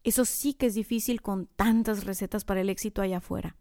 Eso 0.03 0.25
sí 0.25 0.53
que 0.53 0.67
es 0.67 0.75
difícil 0.75 1.21
con 1.21 1.47
tantas 1.47 2.05
recetas 2.05 2.45
para 2.45 2.61
el 2.61 2.69
éxito 2.69 3.01
allá 3.01 3.17
afuera 3.17 3.57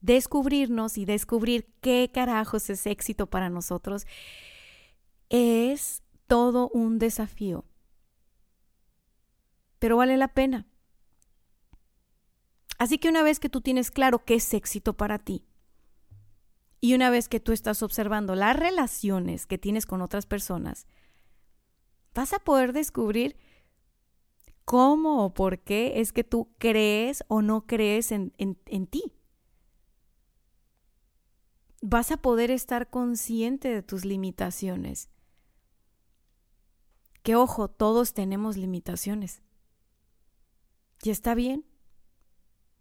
descubrirnos 0.00 0.98
y 0.98 1.04
descubrir 1.04 1.72
qué 1.80 2.10
carajos 2.12 2.70
es 2.70 2.86
éxito 2.86 3.26
para 3.26 3.50
nosotros 3.50 4.06
es 5.28 6.02
todo 6.26 6.68
un 6.70 6.98
desafío. 6.98 7.64
Pero 9.78 9.96
vale 9.96 10.16
la 10.16 10.28
pena. 10.28 10.66
Así 12.78 12.98
que 12.98 13.08
una 13.08 13.22
vez 13.22 13.40
que 13.40 13.48
tú 13.48 13.60
tienes 13.60 13.90
claro 13.90 14.24
qué 14.24 14.34
es 14.34 14.54
éxito 14.54 14.96
para 14.96 15.18
ti, 15.18 15.44
y 16.82 16.94
una 16.94 17.10
vez 17.10 17.28
que 17.28 17.40
tú 17.40 17.52
estás 17.52 17.82
observando 17.82 18.34
las 18.34 18.56
relaciones 18.56 19.46
que 19.46 19.58
tienes 19.58 19.84
con 19.84 20.00
otras 20.00 20.24
personas, 20.24 20.86
vas 22.14 22.32
a 22.32 22.38
poder 22.38 22.72
descubrir 22.72 23.36
cómo 24.64 25.24
o 25.24 25.34
por 25.34 25.58
qué 25.60 26.00
es 26.00 26.12
que 26.12 26.24
tú 26.24 26.48
crees 26.58 27.24
o 27.28 27.42
no 27.42 27.66
crees 27.66 28.12
en, 28.12 28.32
en, 28.38 28.58
en 28.66 28.86
ti 28.86 29.12
vas 31.80 32.12
a 32.12 32.18
poder 32.18 32.50
estar 32.50 32.90
consciente 32.90 33.68
de 33.68 33.82
tus 33.82 34.04
limitaciones. 34.04 35.08
Que 37.22 37.36
ojo, 37.36 37.68
todos 37.68 38.14
tenemos 38.14 38.56
limitaciones. 38.56 39.42
Y 41.02 41.10
está 41.10 41.34
bien. 41.34 41.64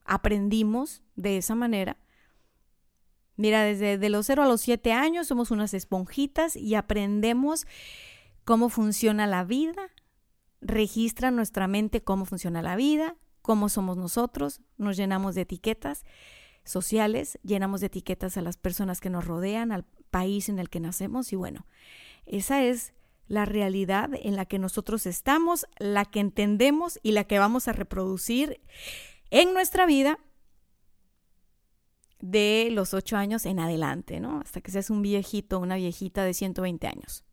Aprendimos 0.04 1.02
de 1.16 1.38
esa 1.38 1.56
manera. 1.56 1.98
Mira, 3.36 3.64
desde 3.64 3.98
de 3.98 4.10
los 4.10 4.26
0 4.26 4.44
a 4.44 4.48
los 4.48 4.62
7 4.62 4.92
años 4.92 5.28
somos 5.28 5.52
unas 5.52 5.74
esponjitas 5.74 6.56
y 6.56 6.76
aprendemos 6.76 7.68
cómo 8.44 8.68
funciona 8.70 9.28
la 9.28 9.46
vida, 9.46 9.92
registra 10.62 11.32
nuestra 11.32 11.68
mente 11.68 12.04
cómo 12.04 12.26
funciona 12.26 12.62
la 12.62 12.76
vida, 12.76 13.16
cómo 13.42 13.70
somos 13.70 13.98
nosotros, 13.98 14.62
nos 14.78 14.98
llenamos 14.98 15.36
de 15.36 15.42
etiquetas 15.42 16.06
sociales, 16.64 17.40
llenamos 17.44 17.82
de 17.82 17.88
etiquetas 17.88 18.38
a 18.38 18.42
las 18.42 18.58
personas 18.58 19.02
que 19.02 19.10
nos 19.10 19.26
rodean, 19.26 19.72
al 19.72 19.86
país 20.12 20.50
en 20.50 20.60
el 20.60 20.70
que 20.70 20.80
nacemos 20.80 21.34
y 21.34 21.36
bueno, 21.36 21.66
esa 22.26 22.64
es 22.64 22.94
la 23.28 23.46
realidad 23.46 24.10
en 24.14 24.36
la 24.36 24.46
que 24.46 24.60
nosotros 24.60 25.06
estamos, 25.06 25.66
la 25.78 26.06
que 26.06 26.20
entendemos 26.20 27.00
y 27.04 27.12
la 27.12 27.26
que 27.26 27.40
vamos 27.40 27.68
a 27.68 27.74
reproducir 27.74 28.60
en 29.30 29.54
nuestra 29.54 29.86
vida 29.86 30.20
de 32.20 32.70
los 32.72 32.94
ocho 32.94 33.18
años 33.18 33.46
en 33.46 33.60
adelante, 33.60 34.20
¿no? 34.20 34.42
Hasta 34.42 34.62
que 34.62 34.72
seas 34.72 34.90
un 34.90 35.02
viejito, 35.02 35.60
una 35.60 35.76
viejita 35.76 36.24
de 36.24 36.34
120 36.34 36.88
años. 36.88 37.24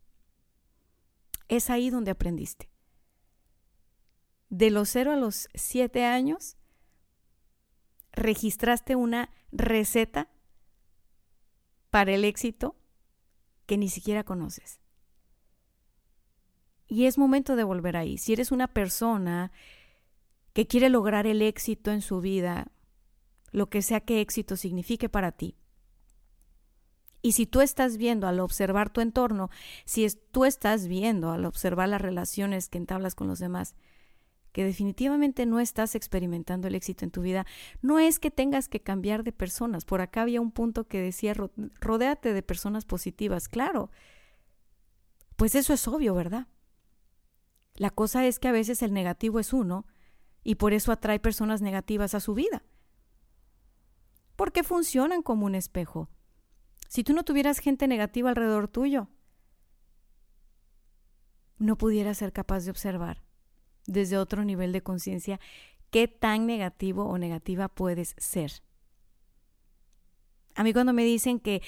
Es 1.49 1.71
ahí 1.71 1.91
donde 1.91 2.13
aprendiste. 2.13 2.69
De 4.49 4.71
los 4.71 4.89
cero 4.89 5.13
a 5.13 5.17
los 5.17 5.49
siete 5.55 6.05
años, 6.05 6.57
registraste 8.13 8.97
una 8.97 9.31
receta 9.53 10.31
para 11.91 12.13
el 12.13 12.25
éxito 12.25 12.77
que 13.67 13.77
ni 13.77 13.89
siquiera 13.89 14.25
conoces. 14.25 14.81
Y 16.89 17.07
es 17.07 17.19
momento 17.19 17.57
de 17.57 17.65
volver 17.65 17.97
ahí. 17.97 18.17
Si 18.17 18.33
eres 18.33 18.53
una 18.53 18.69
persona 18.69 19.51
que 20.53 20.67
quiere 20.67 20.89
lograr 20.89 21.27
el 21.27 21.43
éxito 21.43 21.91
en 21.91 22.01
su 22.01 22.21
vida, 22.21 22.71
lo 23.51 23.69
que 23.69 23.83
sea 23.83 24.01
que 24.01 24.21
éxito 24.21 24.57
signifique 24.57 25.09
para 25.09 25.33
ti, 25.33 25.57
y 27.27 27.33
si 27.33 27.45
tú 27.45 27.61
estás 27.61 27.97
viendo 27.97 28.29
al 28.29 28.39
observar 28.39 28.89
tu 28.89 29.01
entorno, 29.01 29.51
si 29.85 30.07
tú 30.31 30.45
estás 30.45 30.87
viendo 30.87 31.33
al 31.33 31.45
observar 31.45 31.89
las 31.89 32.01
relaciones 32.01 32.69
que 32.69 32.79
entablas 32.79 33.17
con 33.17 33.27
los 33.27 33.41
demás, 33.41 33.75
que 34.57 34.65
definitivamente 34.65 35.45
no 35.45 35.61
estás 35.61 35.95
experimentando 35.95 36.67
el 36.67 36.75
éxito 36.75 37.05
en 37.05 37.11
tu 37.11 37.21
vida, 37.21 37.45
no 37.83 37.99
es 37.99 38.19
que 38.19 38.31
tengas 38.31 38.69
que 38.69 38.81
cambiar 38.81 39.23
de 39.23 39.31
personas. 39.31 39.85
Por 39.85 40.01
acá 40.01 40.23
había 40.23 40.41
un 40.41 40.51
punto 40.51 40.89
que 40.89 40.99
decía, 40.99 41.35
rodéate 41.79 42.33
de 42.33 42.43
personas 42.43 42.87
positivas. 42.87 43.49
Claro, 43.49 43.91
pues 45.37 45.55
eso 45.57 45.75
es 45.75 45.87
obvio, 45.87 46.15
¿verdad? 46.15 46.47
La 47.75 47.91
cosa 47.91 48.25
es 48.25 48.39
que 48.39 48.49
a 48.49 48.53
veces 48.53 48.81
el 48.81 48.95
negativo 48.95 49.41
es 49.41 49.53
uno 49.53 49.85
y 50.43 50.55
por 50.55 50.73
eso 50.73 50.91
atrae 50.91 51.21
personas 51.21 51.61
negativas 51.61 52.15
a 52.15 52.21
su 52.21 52.33
vida. 52.33 52.63
porque 54.37 54.63
funcionan 54.63 55.21
como 55.21 55.45
un 55.45 55.55
espejo. 55.55 56.09
Si 56.89 57.05
tú 57.05 57.13
no 57.13 57.25
tuvieras 57.25 57.59
gente 57.59 57.87
negativa 57.89 58.31
alrededor 58.31 58.69
tuyo, 58.69 59.09
no 61.59 61.77
pudieras 61.77 62.17
ser 62.17 62.33
capaz 62.33 62.65
de 62.65 62.71
observar 62.71 63.26
desde 63.87 64.19
otro 64.19 64.45
nivel 64.45 64.73
de 64.73 64.83
conciencia 64.83 65.41
qué 65.91 66.09
tan 66.09 66.47
negativo 66.47 67.05
o 67.05 67.19
negativa 67.19 67.69
puedes 67.69 68.15
ser. 68.19 68.53
A 70.55 70.65
mí 70.65 70.73
cuando 70.73 70.93
me 70.93 71.05
dicen 71.05 71.39
que 71.39 71.63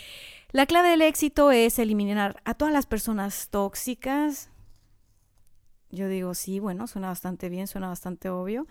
la 0.51 0.67
clave 0.67 0.89
del 0.89 1.03
éxito 1.03 1.51
es 1.51 1.79
eliminar 1.79 2.41
a 2.45 2.55
todas 2.55 2.73
las 2.73 2.87
personas 2.87 3.49
tóxicas, 3.51 4.51
yo 5.91 6.09
digo, 6.09 6.35
sí, 6.35 6.59
bueno, 6.59 6.87
suena 6.87 7.09
bastante 7.09 7.49
bien, 7.49 7.67
suena 7.67 7.89
bastante 7.89 8.29
obvio. 8.29 8.67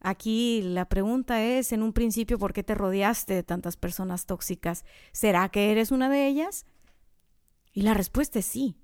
Aquí 0.00 0.62
la 0.62 0.88
pregunta 0.88 1.42
es, 1.42 1.72
en 1.72 1.82
un 1.82 1.92
principio, 1.92 2.38
¿por 2.38 2.52
qué 2.52 2.62
te 2.62 2.74
rodeaste 2.74 3.34
de 3.34 3.42
tantas 3.42 3.76
personas 3.76 4.26
tóxicas? 4.26 4.84
¿Será 5.12 5.48
que 5.48 5.70
eres 5.70 5.90
una 5.90 6.08
de 6.08 6.26
ellas? 6.26 6.66
Y 7.72 7.82
la 7.82 7.94
respuesta 7.94 8.40
es 8.40 8.46
sí. 8.46 8.76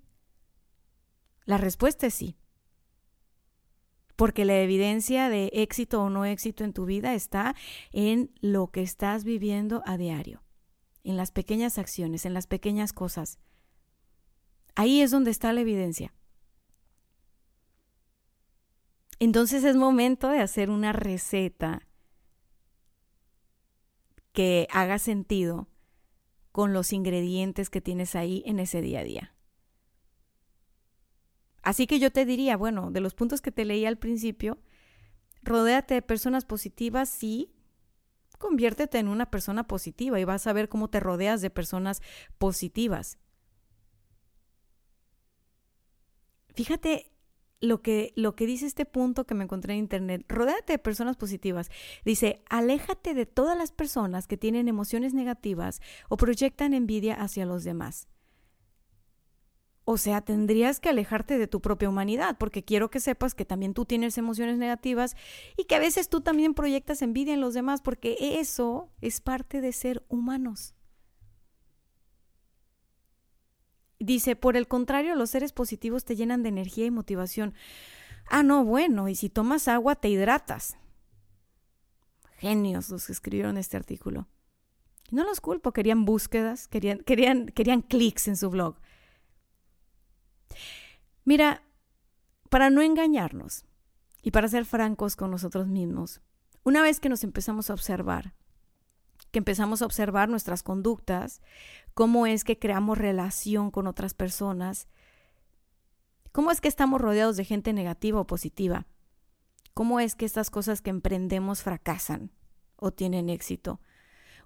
La 1.44 1.58
respuesta 1.58 2.06
es 2.06 2.14
sí. 2.14 2.36
Porque 4.18 4.44
la 4.44 4.60
evidencia 4.60 5.28
de 5.28 5.48
éxito 5.54 6.02
o 6.02 6.10
no 6.10 6.24
éxito 6.24 6.64
en 6.64 6.72
tu 6.72 6.86
vida 6.86 7.14
está 7.14 7.54
en 7.92 8.32
lo 8.40 8.66
que 8.72 8.82
estás 8.82 9.22
viviendo 9.22 9.80
a 9.86 9.96
diario, 9.96 10.42
en 11.04 11.16
las 11.16 11.30
pequeñas 11.30 11.78
acciones, 11.78 12.26
en 12.26 12.34
las 12.34 12.48
pequeñas 12.48 12.92
cosas. 12.92 13.38
Ahí 14.74 15.02
es 15.02 15.12
donde 15.12 15.30
está 15.30 15.52
la 15.52 15.60
evidencia. 15.60 16.12
Entonces 19.20 19.62
es 19.62 19.76
momento 19.76 20.30
de 20.30 20.40
hacer 20.40 20.68
una 20.68 20.92
receta 20.92 21.86
que 24.32 24.66
haga 24.72 24.98
sentido 24.98 25.68
con 26.50 26.72
los 26.72 26.92
ingredientes 26.92 27.70
que 27.70 27.80
tienes 27.80 28.16
ahí 28.16 28.42
en 28.46 28.58
ese 28.58 28.80
día 28.82 28.98
a 28.98 29.04
día. 29.04 29.37
Así 31.68 31.86
que 31.86 31.98
yo 31.98 32.10
te 32.10 32.24
diría, 32.24 32.56
bueno, 32.56 32.90
de 32.90 33.02
los 33.02 33.14
puntos 33.14 33.42
que 33.42 33.52
te 33.52 33.66
leí 33.66 33.84
al 33.84 33.98
principio, 33.98 34.56
rodéate 35.42 35.92
de 35.92 36.00
personas 36.00 36.46
positivas, 36.46 37.10
sí, 37.10 37.52
conviértete 38.38 38.98
en 38.98 39.06
una 39.06 39.30
persona 39.30 39.68
positiva 39.68 40.18
y 40.18 40.24
vas 40.24 40.46
a 40.46 40.54
ver 40.54 40.70
cómo 40.70 40.88
te 40.88 40.98
rodeas 40.98 41.42
de 41.42 41.50
personas 41.50 42.00
positivas. 42.38 43.18
Fíjate 46.54 47.12
lo 47.60 47.82
que, 47.82 48.14
lo 48.16 48.34
que 48.34 48.46
dice 48.46 48.64
este 48.64 48.86
punto 48.86 49.26
que 49.26 49.34
me 49.34 49.44
encontré 49.44 49.74
en 49.74 49.80
internet, 49.80 50.24
rodéate 50.26 50.72
de 50.72 50.78
personas 50.78 51.18
positivas. 51.18 51.68
Dice, 52.02 52.42
aléjate 52.48 53.12
de 53.12 53.26
todas 53.26 53.58
las 53.58 53.72
personas 53.72 54.26
que 54.26 54.38
tienen 54.38 54.68
emociones 54.68 55.12
negativas 55.12 55.82
o 56.08 56.16
proyectan 56.16 56.72
envidia 56.72 57.16
hacia 57.16 57.44
los 57.44 57.62
demás. 57.62 58.08
O 59.90 59.96
sea, 59.96 60.20
tendrías 60.20 60.80
que 60.80 60.90
alejarte 60.90 61.38
de 61.38 61.46
tu 61.46 61.62
propia 61.62 61.88
humanidad, 61.88 62.36
porque 62.36 62.62
quiero 62.62 62.90
que 62.90 63.00
sepas 63.00 63.34
que 63.34 63.46
también 63.46 63.72
tú 63.72 63.86
tienes 63.86 64.18
emociones 64.18 64.58
negativas 64.58 65.16
y 65.56 65.64
que 65.64 65.76
a 65.76 65.78
veces 65.78 66.10
tú 66.10 66.20
también 66.20 66.52
proyectas 66.52 67.00
envidia 67.00 67.32
en 67.32 67.40
los 67.40 67.54
demás, 67.54 67.80
porque 67.80 68.18
eso 68.38 68.90
es 69.00 69.22
parte 69.22 69.62
de 69.62 69.72
ser 69.72 70.04
humanos. 70.10 70.74
Dice, 73.98 74.36
por 74.36 74.58
el 74.58 74.68
contrario, 74.68 75.14
los 75.14 75.30
seres 75.30 75.54
positivos 75.54 76.04
te 76.04 76.16
llenan 76.16 76.42
de 76.42 76.50
energía 76.50 76.84
y 76.84 76.90
motivación. 76.90 77.54
Ah, 78.28 78.42
no, 78.42 78.66
bueno, 78.66 79.08
y 79.08 79.14
si 79.14 79.30
tomas 79.30 79.68
agua 79.68 79.94
te 79.94 80.10
hidratas. 80.10 80.76
Genios 82.36 82.90
los 82.90 83.06
que 83.06 83.12
escribieron 83.12 83.56
este 83.56 83.78
artículo. 83.78 84.28
No 85.10 85.24
los 85.24 85.40
culpo, 85.40 85.72
querían 85.72 86.04
búsquedas, 86.04 86.68
querían, 86.68 86.98
querían, 86.98 87.46
querían 87.46 87.80
clics 87.80 88.28
en 88.28 88.36
su 88.36 88.50
blog. 88.50 88.76
Mira, 91.28 91.62
para 92.48 92.70
no 92.70 92.80
engañarnos 92.80 93.66
y 94.22 94.30
para 94.30 94.48
ser 94.48 94.64
francos 94.64 95.14
con 95.14 95.30
nosotros 95.30 95.66
mismos, 95.66 96.22
una 96.64 96.80
vez 96.80 97.00
que 97.00 97.10
nos 97.10 97.22
empezamos 97.22 97.68
a 97.68 97.74
observar, 97.74 98.32
que 99.30 99.40
empezamos 99.40 99.82
a 99.82 99.84
observar 99.84 100.30
nuestras 100.30 100.62
conductas, 100.62 101.42
cómo 101.92 102.26
es 102.26 102.44
que 102.44 102.58
creamos 102.58 102.96
relación 102.96 103.70
con 103.70 103.86
otras 103.86 104.14
personas, 104.14 104.88
cómo 106.32 106.50
es 106.50 106.62
que 106.62 106.68
estamos 106.68 106.98
rodeados 106.98 107.36
de 107.36 107.44
gente 107.44 107.74
negativa 107.74 108.18
o 108.18 108.26
positiva, 108.26 108.86
cómo 109.74 110.00
es 110.00 110.14
que 110.14 110.24
estas 110.24 110.48
cosas 110.48 110.80
que 110.80 110.88
emprendemos 110.88 111.62
fracasan 111.62 112.32
o 112.76 112.90
tienen 112.90 113.28
éxito. 113.28 113.82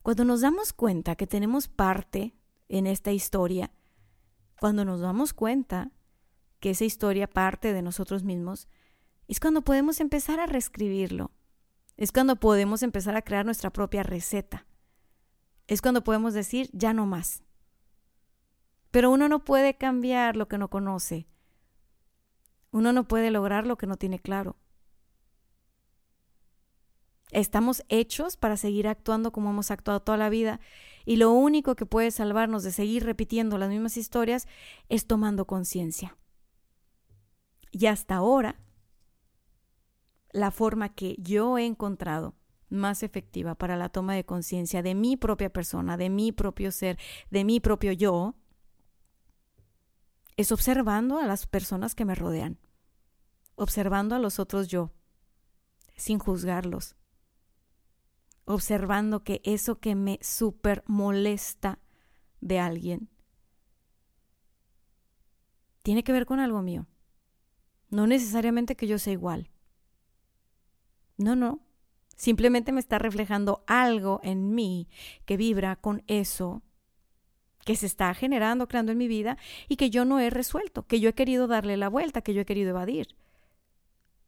Cuando 0.03 0.25
nos 0.25 0.40
damos 0.40 0.73
cuenta 0.73 1.14
que 1.14 1.29
tenemos 1.29 1.68
parte 1.68 2.35
en 2.68 2.88
esta 2.88 3.12
historia, 3.12 3.71
cuando 4.59 4.85
nos 4.85 5.01
damos 5.01 5.33
cuenta 5.33 5.92
que 6.62 6.70
esa 6.70 6.87
historia 6.87 7.27
parte 7.27 7.75
de 7.75 7.83
nosotros 7.83 8.25
mismos, 8.25 8.68
es 9.29 9.38
cuando 9.38 9.61
podemos 9.61 10.01
empezar 10.01 10.40
a 10.40 10.46
reescribirlo. 10.46 11.31
Es 11.98 12.11
cuando 12.11 12.37
podemos 12.37 12.83
empezar 12.83 13.16
a 13.16 13.22
crear 13.22 13.44
nuestra 13.44 13.68
propia 13.68 14.03
receta 14.03 14.64
es 15.72 15.81
cuando 15.81 16.05
podemos 16.05 16.35
decir 16.35 16.68
ya 16.72 16.92
no 16.92 17.07
más. 17.07 17.42
Pero 18.90 19.11
uno 19.11 19.29
no 19.29 19.44
puede 19.44 19.75
cambiar 19.75 20.37
lo 20.37 20.48
que 20.48 20.59
no 20.59 20.68
conoce. 20.68 21.27
Uno 22.70 22.92
no 22.92 23.09
puede 23.09 23.31
lograr 23.31 23.66
lo 23.66 23.77
que 23.77 23.87
no 23.87 23.96
tiene 23.96 24.18
claro. 24.18 24.57
Estamos 27.31 27.83
hechos 27.88 28.37
para 28.37 28.59
seguir 28.59 28.87
actuando 28.87 29.33
como 29.33 29.51
hemos 29.51 29.70
actuado 29.70 30.01
toda 30.01 30.18
la 30.18 30.29
vida 30.29 30.61
y 31.07 31.16
lo 31.16 31.31
único 31.31 31.75
que 31.75 31.87
puede 31.87 32.11
salvarnos 32.11 32.62
de 32.62 32.72
seguir 32.72 33.05
repitiendo 33.05 33.57
las 33.57 33.70
mismas 33.70 33.96
historias 33.96 34.46
es 34.90 35.07
tomando 35.07 35.46
conciencia. 35.46 36.18
Y 37.72 37.87
hasta 37.87 38.16
ahora, 38.16 38.61
la 40.30 40.50
forma 40.50 40.90
que 40.90 41.16
yo 41.18 41.58
he 41.58 41.66
encontrado 41.66 42.37
más 42.68 43.02
efectiva 43.02 43.54
para 43.54 43.76
la 43.76 43.88
toma 43.88 44.14
de 44.14 44.24
conciencia 44.24 44.82
de 44.82 44.94
mi 44.94 45.16
propia 45.16 45.50
persona, 45.50 45.96
de 45.96 46.11
mi 46.11 46.32
propio 46.32 46.70
ser, 46.70 46.98
de 47.30 47.44
mi 47.44 47.61
propio 47.61 47.92
yo, 47.92 48.35
es 50.37 50.52
observando 50.52 51.18
a 51.18 51.26
las 51.26 51.46
personas 51.46 51.94
que 51.94 52.04
me 52.04 52.14
rodean, 52.14 52.58
observando 53.54 54.14
a 54.14 54.18
los 54.18 54.38
otros 54.38 54.68
yo, 54.68 54.92
sin 55.96 56.18
juzgarlos, 56.18 56.94
observando 58.44 59.24
que 59.24 59.40
eso 59.44 59.80
que 59.80 59.94
me 59.94 60.18
super 60.22 60.85
molesta 60.87 61.78
de 62.40 62.58
alguien 62.58 63.08
tiene 65.82 66.04
que 66.04 66.12
ver 66.12 66.26
con 66.26 66.40
algo 66.40 66.62
mío. 66.62 66.87
No 67.92 68.09
necesariamente 68.09 68.74
que 68.74 68.88
yo 68.88 68.98
sea 68.98 69.12
igual. 69.12 69.50
No, 71.16 71.37
no, 71.37 71.61
Simplemente 72.22 72.70
me 72.70 72.78
está 72.78 73.00
reflejando 73.00 73.64
algo 73.66 74.20
en 74.22 74.55
mí 74.55 74.88
que 75.24 75.37
vibra 75.37 75.74
con 75.74 76.05
eso 76.07 76.62
que 77.64 77.74
se 77.74 77.87
está 77.87 78.14
generando, 78.14 78.68
creando 78.68 78.92
en 78.92 78.98
mi 78.98 79.09
vida 79.09 79.38
y 79.68 79.74
que 79.74 79.90
yo 79.90 80.05
no 80.05 80.20
he 80.20 80.31
resuelto, 80.31 80.87
que 80.87 81.00
yo 81.00 81.09
he 81.09 81.14
querido 81.14 81.48
darle 81.48 81.76
la 81.76 81.88
vuelta, 81.88 82.22
que 82.22 82.33
yo 82.33 82.42
he 82.42 82.44
querido 82.44 82.70
evadir. 82.70 83.09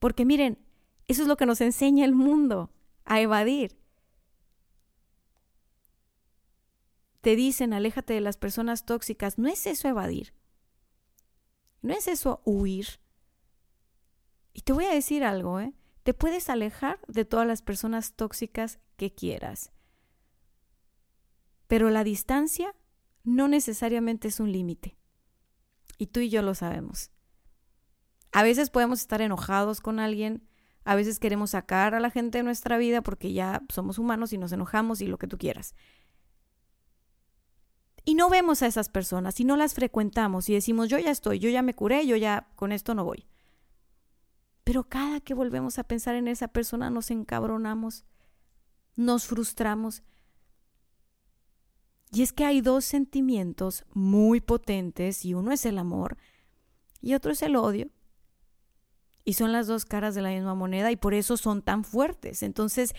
Porque 0.00 0.24
miren, 0.24 0.59
eso 1.07 1.22
es 1.22 1.29
lo 1.29 1.37
que 1.37 1.46
nos 1.46 1.61
enseña 1.61 2.05
el 2.05 2.14
mundo, 2.14 2.72
a 3.05 3.20
evadir. 3.20 3.77
Te 7.20 7.37
dicen, 7.37 7.74
aléjate 7.74 8.12
de 8.12 8.20
las 8.20 8.37
personas 8.37 8.87
tóxicas. 8.87 9.38
No 9.38 9.48
es 9.48 9.66
eso 9.66 9.87
evadir. 9.87 10.33
No 11.81 11.94
es 11.94 12.09
eso 12.09 12.40
huir. 12.44 13.04
Y 14.55 14.62
te 14.62 14.73
voy 14.73 14.87
a 14.87 14.95
decir 14.95 15.25
algo, 15.25 15.61
¿eh? 15.61 15.75
Te 16.05 16.14
puedes 16.14 16.49
alejar 16.49 17.01
de 17.09 17.25
todas 17.25 17.47
las 17.47 17.61
personas 17.61 18.14
tóxicas 18.14 18.79
que 18.97 19.12
quieras. 19.12 19.73
Pero 21.67 21.90
la 21.90 22.05
distancia 22.05 22.75
no 23.25 23.49
necesariamente 23.49 24.29
es 24.29 24.38
un 24.38 24.53
límite. 24.53 24.97
Y 25.99 26.07
tú 26.07 26.21
y 26.21 26.29
yo 26.29 26.40
lo 26.40 26.55
sabemos. 26.55 27.11
A 28.33 28.43
veces 28.43 28.71
podemos 28.71 29.01
estar 29.01 29.21
enojados 29.21 29.81
con 29.81 29.99
alguien, 29.99 30.47
a 30.85 30.95
veces 30.95 31.19
queremos 31.19 31.51
sacar 31.51 31.95
a 31.95 32.01
la 32.01 32.11
gente 32.11 32.38
de 32.38 32.45
nuestra 32.45 32.79
vida 32.79 33.01
porque 33.01 33.33
ya 33.33 33.62
somos 33.73 33.99
humanos 33.99 34.33
y 34.33 34.38
nos 34.38 34.53
enojamos 34.53 35.01
y 35.01 35.07
lo 35.07 35.19
que 35.19 35.27
tú 35.27 35.38
quieras. 35.38 35.75
Y 38.05 38.14
no 38.14 38.29
vemos 38.29 38.62
a 38.62 38.67
esas 38.67 38.88
personas 38.90 39.40
y 39.40 39.45
no 39.45 39.57
las 39.57 39.75
frecuentamos 39.75 40.49
y 40.49 40.55
decimos, 40.55 40.88
yo 40.90 40.99
ya 40.99 41.11
estoy, 41.11 41.38
yo 41.38 41.49
ya 41.49 41.62
me 41.62 41.75
curé, 41.75 42.07
yo 42.07 42.17
ya 42.17 42.49
con 42.55 42.71
esto 42.71 42.95
no 42.95 43.05
voy. 43.05 43.27
Pero 44.64 44.85
cada 44.88 45.20
que 45.20 45.35
volvemos 45.35 45.79
a 45.79 45.85
pensar 45.85 46.14
en 46.14 46.27
esa 46.29 46.48
persona 46.48 46.90
nos 46.90 47.11
encabronamos, 47.11 48.05
nos 48.96 49.27
frustramos. 49.27 50.03
Y 52.11 52.22
es 52.22 52.33
que 52.33 52.44
hay 52.44 52.61
dos 52.61 52.85
sentimientos 52.85 53.85
muy 53.92 54.40
potentes 54.40 55.24
y 55.24 55.35
uno 55.35 55.53
es 55.53 55.66
el 55.66 55.79
amor 55.79 56.16
y 57.00 57.14
otro 57.14 57.33
es 57.33 57.42
el 57.42 57.57
odio. 57.57 57.90
Y 59.24 59.35
son 59.35 59.53
las 59.53 59.66
dos 59.66 59.85
caras 59.85 60.14
de 60.14 60.22
la 60.22 60.31
misma 60.31 60.55
moneda 60.55 60.90
y 60.92 60.96
por 60.96 61.14
eso 61.14 61.37
son 61.37 61.62
tan 61.62 61.85
fuertes. 61.85 62.42
Entonces, 62.42 62.94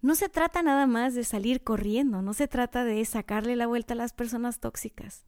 No 0.00 0.14
se 0.14 0.28
trata 0.28 0.62
nada 0.62 0.86
más 0.86 1.14
de 1.14 1.24
salir 1.24 1.64
corriendo, 1.64 2.22
no 2.22 2.32
se 2.32 2.46
trata 2.46 2.84
de 2.84 3.04
sacarle 3.04 3.56
la 3.56 3.66
vuelta 3.66 3.94
a 3.94 3.96
las 3.96 4.12
personas 4.12 4.60
tóxicas 4.60 5.24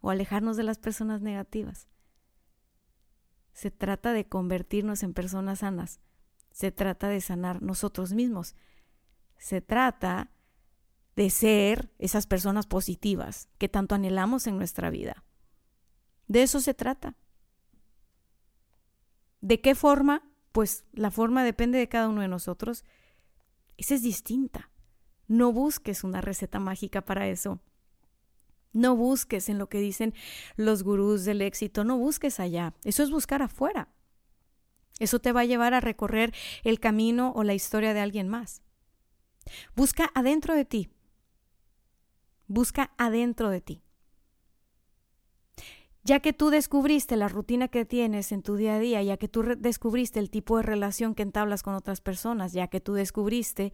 o 0.00 0.10
alejarnos 0.10 0.56
de 0.56 0.62
las 0.62 0.78
personas 0.78 1.20
negativas. 1.20 1.88
Se 3.54 3.70
trata 3.70 4.12
de 4.12 4.28
convertirnos 4.28 5.02
en 5.02 5.14
personas 5.14 5.60
sanas. 5.60 6.00
Se 6.50 6.72
trata 6.72 7.08
de 7.08 7.20
sanar 7.20 7.62
nosotros 7.62 8.12
mismos. 8.12 8.56
Se 9.38 9.60
trata 9.60 10.30
de 11.16 11.30
ser 11.30 11.92
esas 11.98 12.26
personas 12.26 12.66
positivas 12.66 13.48
que 13.58 13.68
tanto 13.68 13.94
anhelamos 13.94 14.46
en 14.48 14.56
nuestra 14.58 14.90
vida. 14.90 15.24
De 16.26 16.42
eso 16.42 16.60
se 16.60 16.74
trata. 16.74 17.16
¿De 19.40 19.60
qué 19.60 19.74
forma? 19.74 20.22
Pues 20.50 20.84
la 20.92 21.10
forma 21.10 21.44
depende 21.44 21.78
de 21.78 21.88
cada 21.88 22.08
uno 22.08 22.22
de 22.22 22.28
nosotros. 22.28 22.84
Esa 23.76 23.94
es 23.94 24.02
distinta. 24.02 24.70
No 25.28 25.52
busques 25.52 26.02
una 26.02 26.20
receta 26.20 26.58
mágica 26.58 27.02
para 27.02 27.28
eso. 27.28 27.60
No 28.74 28.96
busques 28.96 29.48
en 29.48 29.58
lo 29.58 29.68
que 29.68 29.80
dicen 29.80 30.12
los 30.56 30.82
gurús 30.82 31.24
del 31.24 31.40
éxito, 31.40 31.84
no 31.84 31.96
busques 31.96 32.40
allá. 32.40 32.74
Eso 32.84 33.02
es 33.02 33.10
buscar 33.10 33.40
afuera. 33.40 33.88
Eso 34.98 35.20
te 35.20 35.32
va 35.32 35.40
a 35.40 35.46
llevar 35.46 35.74
a 35.74 35.80
recorrer 35.80 36.34
el 36.64 36.80
camino 36.80 37.32
o 37.34 37.44
la 37.44 37.54
historia 37.54 37.94
de 37.94 38.00
alguien 38.00 38.28
más. 38.28 38.62
Busca 39.74 40.10
adentro 40.14 40.54
de 40.54 40.64
ti. 40.64 40.90
Busca 42.46 42.92
adentro 42.98 43.48
de 43.48 43.60
ti. 43.60 43.82
Ya 46.02 46.20
que 46.20 46.34
tú 46.34 46.50
descubriste 46.50 47.16
la 47.16 47.28
rutina 47.28 47.68
que 47.68 47.86
tienes 47.86 48.30
en 48.30 48.42
tu 48.42 48.56
día 48.56 48.74
a 48.74 48.78
día, 48.78 49.02
ya 49.02 49.16
que 49.16 49.28
tú 49.28 49.42
descubriste 49.56 50.20
el 50.20 50.30
tipo 50.30 50.58
de 50.58 50.62
relación 50.62 51.14
que 51.14 51.22
entablas 51.22 51.62
con 51.62 51.74
otras 51.74 52.02
personas, 52.02 52.52
ya 52.52 52.68
que 52.68 52.80
tú 52.80 52.92
descubriste 52.92 53.72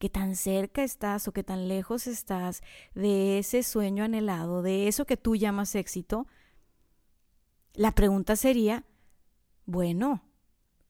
qué 0.00 0.08
tan 0.08 0.34
cerca 0.34 0.82
estás 0.82 1.28
o 1.28 1.32
qué 1.32 1.44
tan 1.44 1.68
lejos 1.68 2.06
estás 2.06 2.62
de 2.94 3.38
ese 3.38 3.62
sueño 3.62 4.02
anhelado, 4.02 4.62
de 4.62 4.88
eso 4.88 5.04
que 5.04 5.18
tú 5.18 5.36
llamas 5.36 5.74
éxito, 5.74 6.26
la 7.74 7.94
pregunta 7.94 8.34
sería, 8.34 8.86
bueno, 9.66 10.24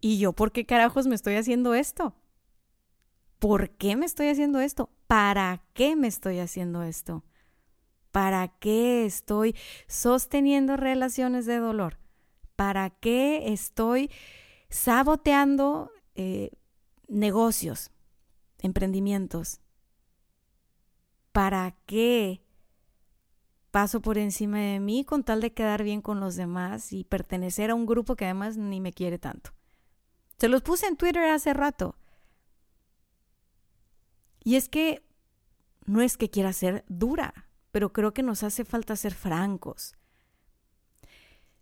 ¿y 0.01 0.20
yo 0.20 0.33
por 0.33 0.53
qué 0.53 0.64
carajos 0.64 1.09
me 1.09 1.16
estoy 1.16 1.35
haciendo 1.35 1.75
esto? 1.75 2.14
¿Por 3.40 3.70
qué 3.70 3.96
me 3.96 4.07
estoy 4.07 4.29
haciendo 4.29 4.61
esto? 4.61 4.90
¿Para 5.09 5.64
qué 5.75 5.96
me 5.96 6.07
estoy 6.07 6.38
haciendo 6.38 6.85
esto? 6.85 7.25
¿Para 8.12 8.46
qué 8.61 9.07
estoy 9.07 9.57
sosteniendo 9.88 10.77
relaciones 10.77 11.46
de 11.46 11.57
dolor? 11.57 11.99
¿Para 12.55 12.90
qué 12.90 13.53
estoy 13.53 14.09
saboteando 14.68 15.90
eh, 16.14 16.53
negocios? 17.09 17.90
Emprendimientos. 18.62 19.61
¿Para 21.33 21.77
qué 21.87 22.42
paso 23.70 24.01
por 24.01 24.18
encima 24.18 24.59
de 24.59 24.81
mí 24.81 25.05
con 25.05 25.23
tal 25.23 25.40
de 25.40 25.53
quedar 25.53 25.85
bien 25.85 26.03
con 26.03 26.20
los 26.20 26.37
demás 26.37 26.92
y 26.92 27.05
pertenecer 27.05 27.70
a 27.70 27.75
un 27.75 27.87
grupo 27.87 28.16
que 28.16 28.25
además 28.25 28.57
ni 28.57 28.81
me 28.81 28.92
quiere 28.92 29.18
tanto? 29.18 29.51
Se 30.38 30.49
los 30.49 30.62
puse 30.62 30.87
en 30.87 30.96
Twitter 30.96 31.25
hace 31.25 31.53
rato. 31.53 31.96
Y 34.42 34.57
es 34.57 34.68
que 34.68 35.05
no 35.85 36.01
es 36.01 36.16
que 36.16 36.31
quiera 36.31 36.53
ser 36.53 36.85
dura, 36.88 37.49
pero 37.70 37.92
creo 37.92 38.14
que 38.14 38.23
nos 38.23 38.42
hace 38.42 38.64
falta 38.64 38.96
ser 38.96 39.14
francos. 39.14 39.94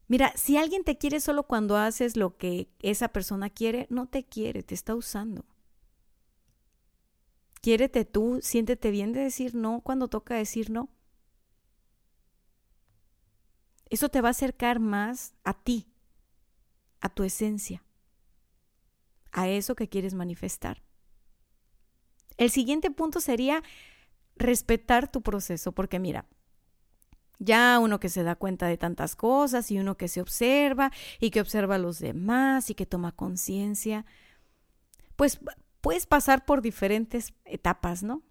Mira, 0.06 0.32
si 0.36 0.56
alguien 0.56 0.84
te 0.84 0.96
quiere 0.96 1.20
solo 1.20 1.42
cuando 1.42 1.76
haces 1.76 2.16
lo 2.16 2.36
que 2.38 2.70
esa 2.80 3.08
persona 3.08 3.50
quiere, 3.50 3.86
no 3.90 4.06
te 4.06 4.24
quiere, 4.24 4.62
te 4.62 4.74
está 4.74 4.94
usando. 4.94 5.44
Quiérete 7.60 8.04
tú, 8.04 8.40
siéntete 8.42 8.90
bien 8.90 9.12
de 9.12 9.20
decir 9.20 9.54
no 9.54 9.80
cuando 9.80 10.08
toca 10.08 10.34
decir 10.34 10.70
no. 10.70 10.88
Eso 13.90 14.08
te 14.08 14.20
va 14.20 14.28
a 14.28 14.30
acercar 14.30 14.80
más 14.80 15.34
a 15.44 15.54
ti, 15.54 15.88
a 17.00 17.08
tu 17.08 17.24
esencia, 17.24 17.82
a 19.32 19.48
eso 19.48 19.74
que 19.74 19.88
quieres 19.88 20.14
manifestar. 20.14 20.82
El 22.36 22.50
siguiente 22.50 22.90
punto 22.90 23.20
sería 23.20 23.62
respetar 24.36 25.10
tu 25.10 25.22
proceso, 25.22 25.72
porque 25.72 25.98
mira, 25.98 26.26
ya 27.38 27.78
uno 27.78 28.00
que 28.00 28.08
se 28.08 28.22
da 28.22 28.34
cuenta 28.34 28.66
de 28.66 28.76
tantas 28.76 29.16
cosas 29.16 29.70
y 29.70 29.78
uno 29.78 29.96
que 29.96 30.08
se 30.08 30.20
observa 30.20 30.92
y 31.20 31.30
que 31.30 31.40
observa 31.40 31.76
a 31.76 31.78
los 31.78 31.98
demás 31.98 32.70
y 32.70 32.74
que 32.74 32.86
toma 32.86 33.12
conciencia, 33.12 34.04
pues 35.16 35.40
puedes 35.80 36.06
pasar 36.06 36.44
por 36.44 36.62
diferentes 36.62 37.34
etapas, 37.44 38.02
¿no? 38.02 38.22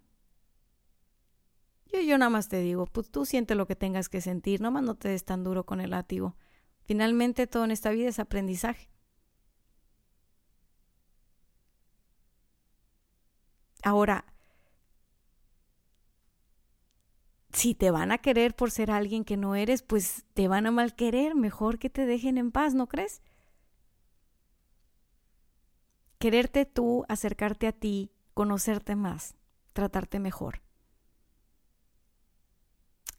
Yo, 1.92 2.00
yo 2.00 2.18
nada 2.18 2.30
más 2.30 2.48
te 2.48 2.60
digo, 2.60 2.86
pues 2.86 3.10
tú 3.10 3.24
siente 3.24 3.54
lo 3.54 3.66
que 3.66 3.76
tengas 3.76 4.08
que 4.08 4.20
sentir, 4.20 4.60
nomás 4.60 4.82
no 4.82 4.94
te 4.94 5.08
des 5.08 5.24
tan 5.24 5.42
duro 5.44 5.64
con 5.64 5.80
el 5.80 5.90
látigo. 5.90 6.36
Finalmente 6.84 7.46
todo 7.46 7.64
en 7.64 7.70
esta 7.70 7.90
vida 7.90 8.08
es 8.08 8.18
aprendizaje. 8.18 8.90
Ahora, 13.82 14.24
si 17.52 17.74
te 17.74 17.90
van 17.90 18.12
a 18.12 18.18
querer 18.18 18.54
por 18.54 18.70
ser 18.70 18.90
alguien 18.90 19.24
que 19.24 19.36
no 19.36 19.54
eres, 19.54 19.82
pues 19.82 20.24
te 20.34 20.48
van 20.48 20.66
a 20.66 20.70
mal 20.70 20.94
querer, 20.94 21.34
mejor 21.34 21.78
que 21.78 21.90
te 21.90 22.06
dejen 22.06 22.38
en 22.38 22.52
paz, 22.52 22.74
¿no 22.74 22.86
crees? 22.88 23.22
Quererte 26.18 26.66
tú, 26.66 27.04
acercarte 27.08 27.66
a 27.68 27.72
ti, 27.72 28.10
conocerte 28.34 28.96
más, 28.96 29.36
tratarte 29.72 30.18
mejor. 30.18 30.62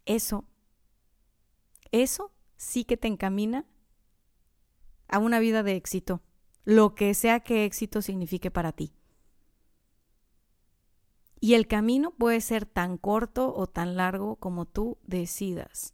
Eso, 0.05 0.45
eso 1.91 2.31
sí 2.57 2.83
que 2.83 2.97
te 2.97 3.07
encamina 3.07 3.65
a 5.07 5.19
una 5.19 5.39
vida 5.39 5.63
de 5.63 5.75
éxito, 5.75 6.21
lo 6.65 6.93
que 6.93 7.13
sea 7.13 7.39
que 7.39 7.65
éxito 7.65 8.01
signifique 8.01 8.51
para 8.51 8.71
ti. 8.71 8.93
Y 11.39 11.53
el 11.53 11.67
camino 11.67 12.12
puede 12.12 12.41
ser 12.41 12.65
tan 12.65 12.97
corto 12.97 13.55
o 13.55 13.67
tan 13.67 13.95
largo 13.95 14.35
como 14.35 14.65
tú 14.65 14.97
decidas. 15.03 15.93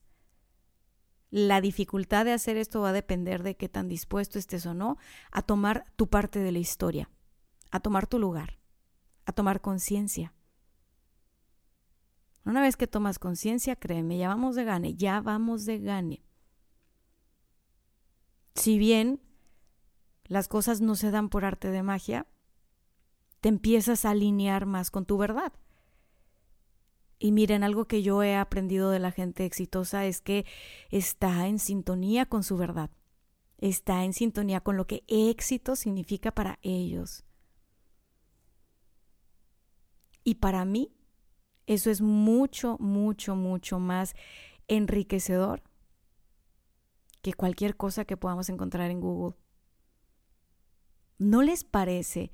La 1.38 1.60
dificultad 1.60 2.24
de 2.24 2.32
hacer 2.32 2.56
esto 2.56 2.80
va 2.80 2.91
a 2.91 2.93
depender 2.93 3.43
de 3.43 3.58
qué 3.58 3.67
tan 3.67 3.89
dispuesto 3.89 4.39
estés 4.39 4.65
o 4.67 4.74
no 4.74 4.98
a 5.34 5.41
tomar 5.41 5.86
tu 5.98 6.08
parte 6.08 6.39
de 6.39 6.54
la 6.54 6.60
historia, 6.60 7.10
a 7.71 7.82
tomar 7.82 8.08
tu 8.08 8.19
lugar, 8.19 8.58
a 9.26 9.34
tomar 9.34 9.60
conciencia. 9.60 10.34
Una 12.45 12.62
vez 12.62 12.78
que 12.78 12.88
tomas 12.88 13.19
conciencia, 13.19 13.76
créeme, 13.76 14.17
ya 14.17 14.30
vamos 14.30 14.56
de 14.56 14.63
gane, 14.63 14.95
ya 14.95 15.19
vamos 15.19 15.65
de 15.65 15.80
gane. 15.80 16.24
Si 18.54 18.80
bien 18.80 19.19
las 20.28 20.48
cosas 20.48 20.80
no 20.80 20.95
se 20.95 21.12
dan 21.12 21.28
por 21.28 21.43
arte 21.43 21.69
de 21.69 21.84
magia, 21.84 22.28
te 23.41 23.50
empiezas 23.50 24.06
a 24.06 24.12
alinear 24.12 24.65
más 24.65 24.89
con 24.89 25.06
tu 25.06 25.17
verdad. 25.17 25.52
Y 27.26 27.32
miren, 27.32 27.64
algo 27.64 27.86
que 27.86 28.04
yo 28.04 28.22
he 28.22 28.36
aprendido 28.36 28.92
de 28.92 29.00
la 29.00 29.10
gente 29.10 29.46
exitosa 29.46 30.06
es 30.06 30.22
que 30.22 30.46
está 30.92 31.48
en 31.48 31.58
sintonía 31.58 32.28
con 32.28 32.44
su 32.44 32.56
verdad, 32.56 32.92
está 33.58 34.04
en 34.04 34.14
sintonía 34.14 34.62
con 34.62 34.78
lo 34.78 34.86
que 34.86 35.04
éxito 35.08 35.76
significa 35.76 36.32
para 36.32 36.60
ellos. 36.62 37.24
Y 40.24 40.36
para 40.36 40.66
mí, 40.66 40.92
eso 41.66 41.90
es 41.90 42.00
mucho, 42.00 42.78
mucho, 42.80 43.36
mucho 43.36 43.80
más 43.80 44.14
enriquecedor 44.68 45.64
que 47.24 47.34
cualquier 47.34 47.76
cosa 47.76 48.06
que 48.06 48.18
podamos 48.18 48.50
encontrar 48.50 48.92
en 48.92 49.02
Google. 49.02 49.36
¿No 51.18 51.42
les 51.42 51.64
parece 51.64 52.32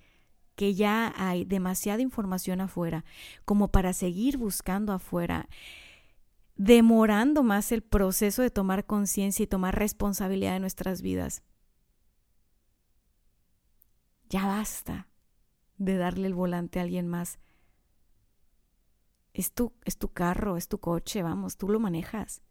que 0.55 0.73
ya 0.73 1.13
hay 1.17 1.45
demasiada 1.45 2.01
información 2.01 2.61
afuera 2.61 3.03
como 3.45 3.69
para 3.69 3.93
seguir 3.93 4.37
buscando 4.37 4.93
afuera, 4.93 5.49
demorando 6.55 7.43
más 7.43 7.71
el 7.71 7.81
proceso 7.81 8.41
de 8.41 8.51
tomar 8.51 8.85
conciencia 8.85 9.43
y 9.43 9.47
tomar 9.47 9.77
responsabilidad 9.77 10.53
de 10.53 10.59
nuestras 10.59 11.01
vidas. 11.01 11.43
Ya 14.29 14.45
basta 14.45 15.07
de 15.77 15.97
darle 15.97 16.27
el 16.27 16.33
volante 16.33 16.79
a 16.79 16.83
alguien 16.83 17.07
más. 17.07 17.39
Es 19.33 19.53
tu, 19.53 19.73
es 19.85 19.97
tu 19.97 20.09
carro, 20.09 20.57
es 20.57 20.67
tu 20.67 20.79
coche, 20.79 21.23
vamos, 21.23 21.57
tú 21.57 21.69
lo 21.69 21.79
manejas. 21.79 22.41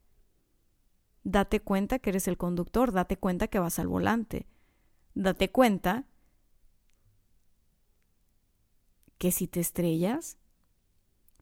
Date 1.22 1.60
cuenta 1.60 1.98
que 1.98 2.10
eres 2.10 2.26
el 2.28 2.38
conductor, 2.38 2.92
date 2.92 3.18
cuenta 3.18 3.48
que 3.48 3.58
vas 3.58 3.78
al 3.78 3.88
volante. 3.88 4.46
Date 5.14 5.50
cuenta 5.50 6.06
que 9.20 9.33
si 9.33 9.46
te 9.46 9.61
estrellas, 9.61 10.38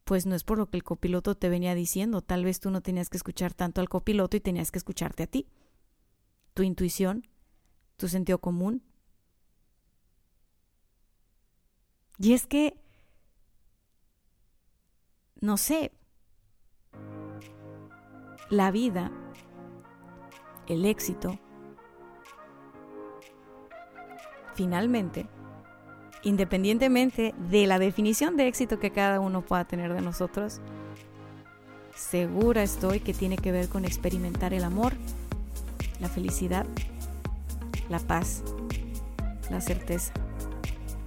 pues 0.03 0.27
no 0.27 0.35
es 0.35 0.43
por 0.43 0.59
lo 0.59 0.69
que 0.69 0.77
el 0.77 0.83
copiloto 0.83 1.37
te 1.37 1.49
venía 1.49 1.77
diciendo, 1.77 2.23
tal 2.23 2.45
vez 2.45 2.59
tú 2.59 2.73
no 2.73 2.81
tenías 2.81 3.09
que 3.09 3.19
escuchar 3.19 3.55
tanto 3.55 3.81
al 3.81 3.89
copiloto 3.89 4.37
y 4.37 4.41
tenías 4.41 4.73
que 4.73 4.79
escucharte 4.79 5.23
a 5.23 5.27
ti, 5.29 5.47
tu 6.55 6.65
intuición, 6.65 7.29
tu 7.97 8.09
sentido 8.09 8.41
común. 8.41 8.83
Y 12.19 12.33
es 12.33 12.49
que 12.49 12.83
no 15.41 15.57
sé, 15.57 15.93
la 18.51 18.73
vida, 18.73 19.13
el 20.67 20.85
éxito, 20.85 21.39
finalmente, 24.57 25.29
independientemente 26.23 27.35
de 27.51 27.67
la 27.67 27.79
definición 27.79 28.37
de 28.37 28.49
éxito 28.49 28.79
que 28.79 28.91
cada 28.91 29.21
uno 29.21 29.43
pueda 29.43 29.65
tener 29.65 29.93
de 29.93 30.01
nosotros, 30.01 30.61
segura 31.95 32.63
estoy 32.63 33.01
que 33.01 33.15
tiene 33.15 33.37
que 33.37 33.53
ver 33.53 33.69
con 33.69 33.85
experimentar 33.85 34.55
el 34.55 34.65
amor, 34.65 34.95
la 36.01 36.09
felicidad, 36.09 36.67
la 37.89 37.99
paz, 37.99 38.43
la 39.51 39.61
certeza, 39.61 40.13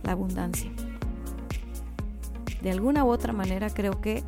la 0.03 0.13
abundancia. 0.13 0.71
De 2.61 2.71
alguna 2.71 3.03
u 3.03 3.09
otra 3.09 3.33
manera 3.33 3.69
creo 3.69 4.01
que 4.01 4.23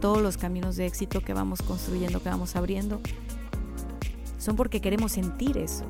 todos 0.00 0.22
los 0.22 0.36
caminos 0.36 0.76
de 0.76 0.86
éxito 0.86 1.20
que 1.20 1.34
vamos 1.34 1.62
construyendo, 1.62 2.22
que 2.22 2.28
vamos 2.28 2.56
abriendo, 2.56 3.00
son 4.38 4.56
porque 4.56 4.80
queremos 4.80 5.12
sentir 5.12 5.58
eso. 5.58 5.84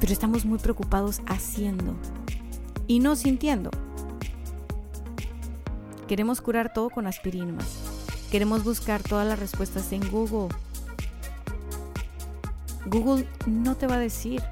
Pero 0.00 0.12
estamos 0.12 0.44
muy 0.46 0.58
preocupados 0.58 1.20
haciendo 1.26 1.94
y 2.86 3.00
no 3.00 3.14
sintiendo. 3.14 3.70
Queremos 6.08 6.40
curar 6.40 6.72
todo 6.72 6.90
con 6.90 7.06
aspirinas. 7.06 7.66
Queremos 8.30 8.64
buscar 8.64 9.02
todas 9.02 9.26
las 9.28 9.38
respuestas 9.38 9.92
en 9.92 10.10
Google. 10.10 10.48
Google 12.86 13.28
no 13.46 13.76
te 13.76 13.86
va 13.86 13.96
a 13.96 13.98
decir. 14.00 14.42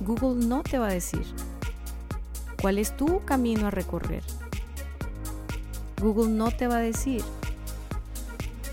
Google 0.00 0.44
no 0.46 0.62
te 0.62 0.78
va 0.78 0.88
a 0.88 0.92
decir 0.92 1.24
cuál 2.60 2.78
es 2.78 2.96
tu 2.96 3.24
camino 3.24 3.68
a 3.68 3.70
recorrer. 3.70 4.22
Google 6.02 6.28
no 6.28 6.50
te 6.50 6.66
va 6.66 6.76
a 6.76 6.80
decir 6.80 7.22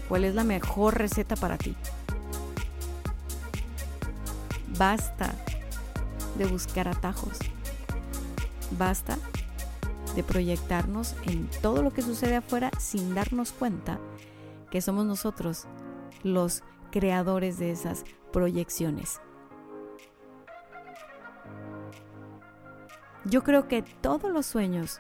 cuál 0.10 0.26
es 0.26 0.36
la 0.36 0.44
mejor 0.44 0.98
receta 0.98 1.36
para 1.36 1.58
ti. 1.58 1.76
Basta 4.86 5.34
de 6.38 6.46
buscar 6.46 6.90
atajos. 6.90 7.40
Basta 8.78 9.18
de 10.14 10.24
proyectarnos 10.24 11.16
en 11.24 11.50
todo 11.62 11.82
lo 11.82 11.92
que 11.94 12.02
sucede 12.02 12.36
afuera 12.36 12.70
sin 12.80 13.16
darnos 13.16 13.54
cuenta 13.54 13.98
que 14.72 14.82
somos 14.82 15.06
nosotros 15.06 15.68
los 16.22 16.64
creadores 16.92 17.60
de 17.60 17.72
esas 17.72 18.04
proyecciones. 18.34 19.22
Yo 23.24 23.42
creo 23.42 23.70
que 23.70 23.84
todos 23.84 24.34
los 24.34 24.46
sueños, 24.46 25.00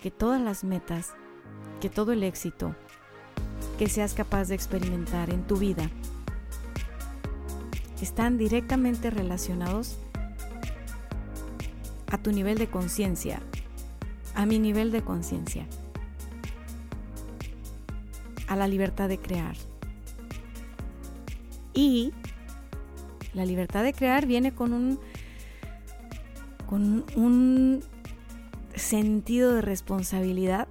que 0.00 0.12
todas 0.12 0.40
las 0.40 0.62
metas, 0.62 1.12
que 1.80 1.90
todo 1.90 2.12
el 2.12 2.22
éxito 2.22 2.76
que 3.80 3.88
seas 3.88 4.14
capaz 4.14 4.44
de 4.44 4.54
experimentar 4.54 5.30
en 5.30 5.44
tu 5.44 5.56
vida 5.56 5.90
están 8.04 8.36
directamente 8.36 9.10
relacionados 9.10 9.96
a 12.10 12.18
tu 12.18 12.32
nivel 12.32 12.58
de 12.58 12.68
conciencia, 12.68 13.40
a 14.34 14.44
mi 14.44 14.58
nivel 14.58 14.90
de 14.90 15.02
conciencia, 15.02 15.66
a 18.48 18.56
la 18.56 18.66
libertad 18.66 19.08
de 19.08 19.18
crear. 19.18 19.56
Y 21.72 22.12
la 23.34 23.46
libertad 23.46 23.82
de 23.82 23.92
crear 23.92 24.26
viene 24.26 24.52
con 24.52 24.72
un, 24.72 24.98
con 26.66 27.04
un 27.16 27.82
sentido 28.74 29.54
de 29.54 29.62
responsabilidad 29.62 30.68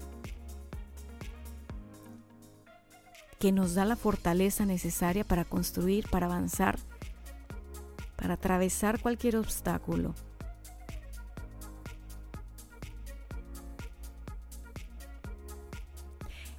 que 3.40 3.52
nos 3.52 3.74
da 3.74 3.86
la 3.86 3.96
fortaleza 3.96 4.66
necesaria 4.68 5.24
para 5.24 5.46
construir, 5.46 6.08
para 6.10 6.28
avanzar, 6.28 6.78
para 8.22 8.36
atravesar 8.36 9.02
cualquier 9.02 9.36
obstáculo. 9.36 10.14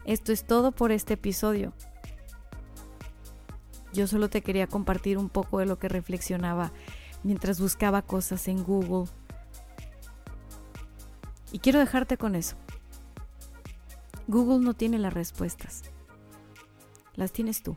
Esto 0.05 0.33
es 0.33 0.45
todo 0.45 0.73
por 0.73 0.91
este 0.91 1.15
episodio. 1.15 1.73
Yo 3.93 4.09
solo 4.09 4.29
te 4.29 4.43
quería 4.43 4.67
compartir 4.67 5.19
un 5.19 5.29
poco 5.29 5.61
de 5.61 5.67
lo 5.67 5.79
que 5.79 5.89
reflexionaba 5.89 6.73
mientras 7.23 7.61
buscaba 7.61 8.03
cosas 8.03 8.49
en 8.49 8.65
Google. 8.65 9.09
Y 11.53 11.61
quiero 11.61 11.79
dejarte 11.79 12.17
con 12.17 12.35
eso. 12.35 12.57
Google 14.27 14.65
no 14.65 14.75
tiene 14.75 14.99
las 14.99 15.15
respuestas. 15.15 15.83
Las 17.15 17.31
tienes 17.31 17.63
tú. 17.63 17.77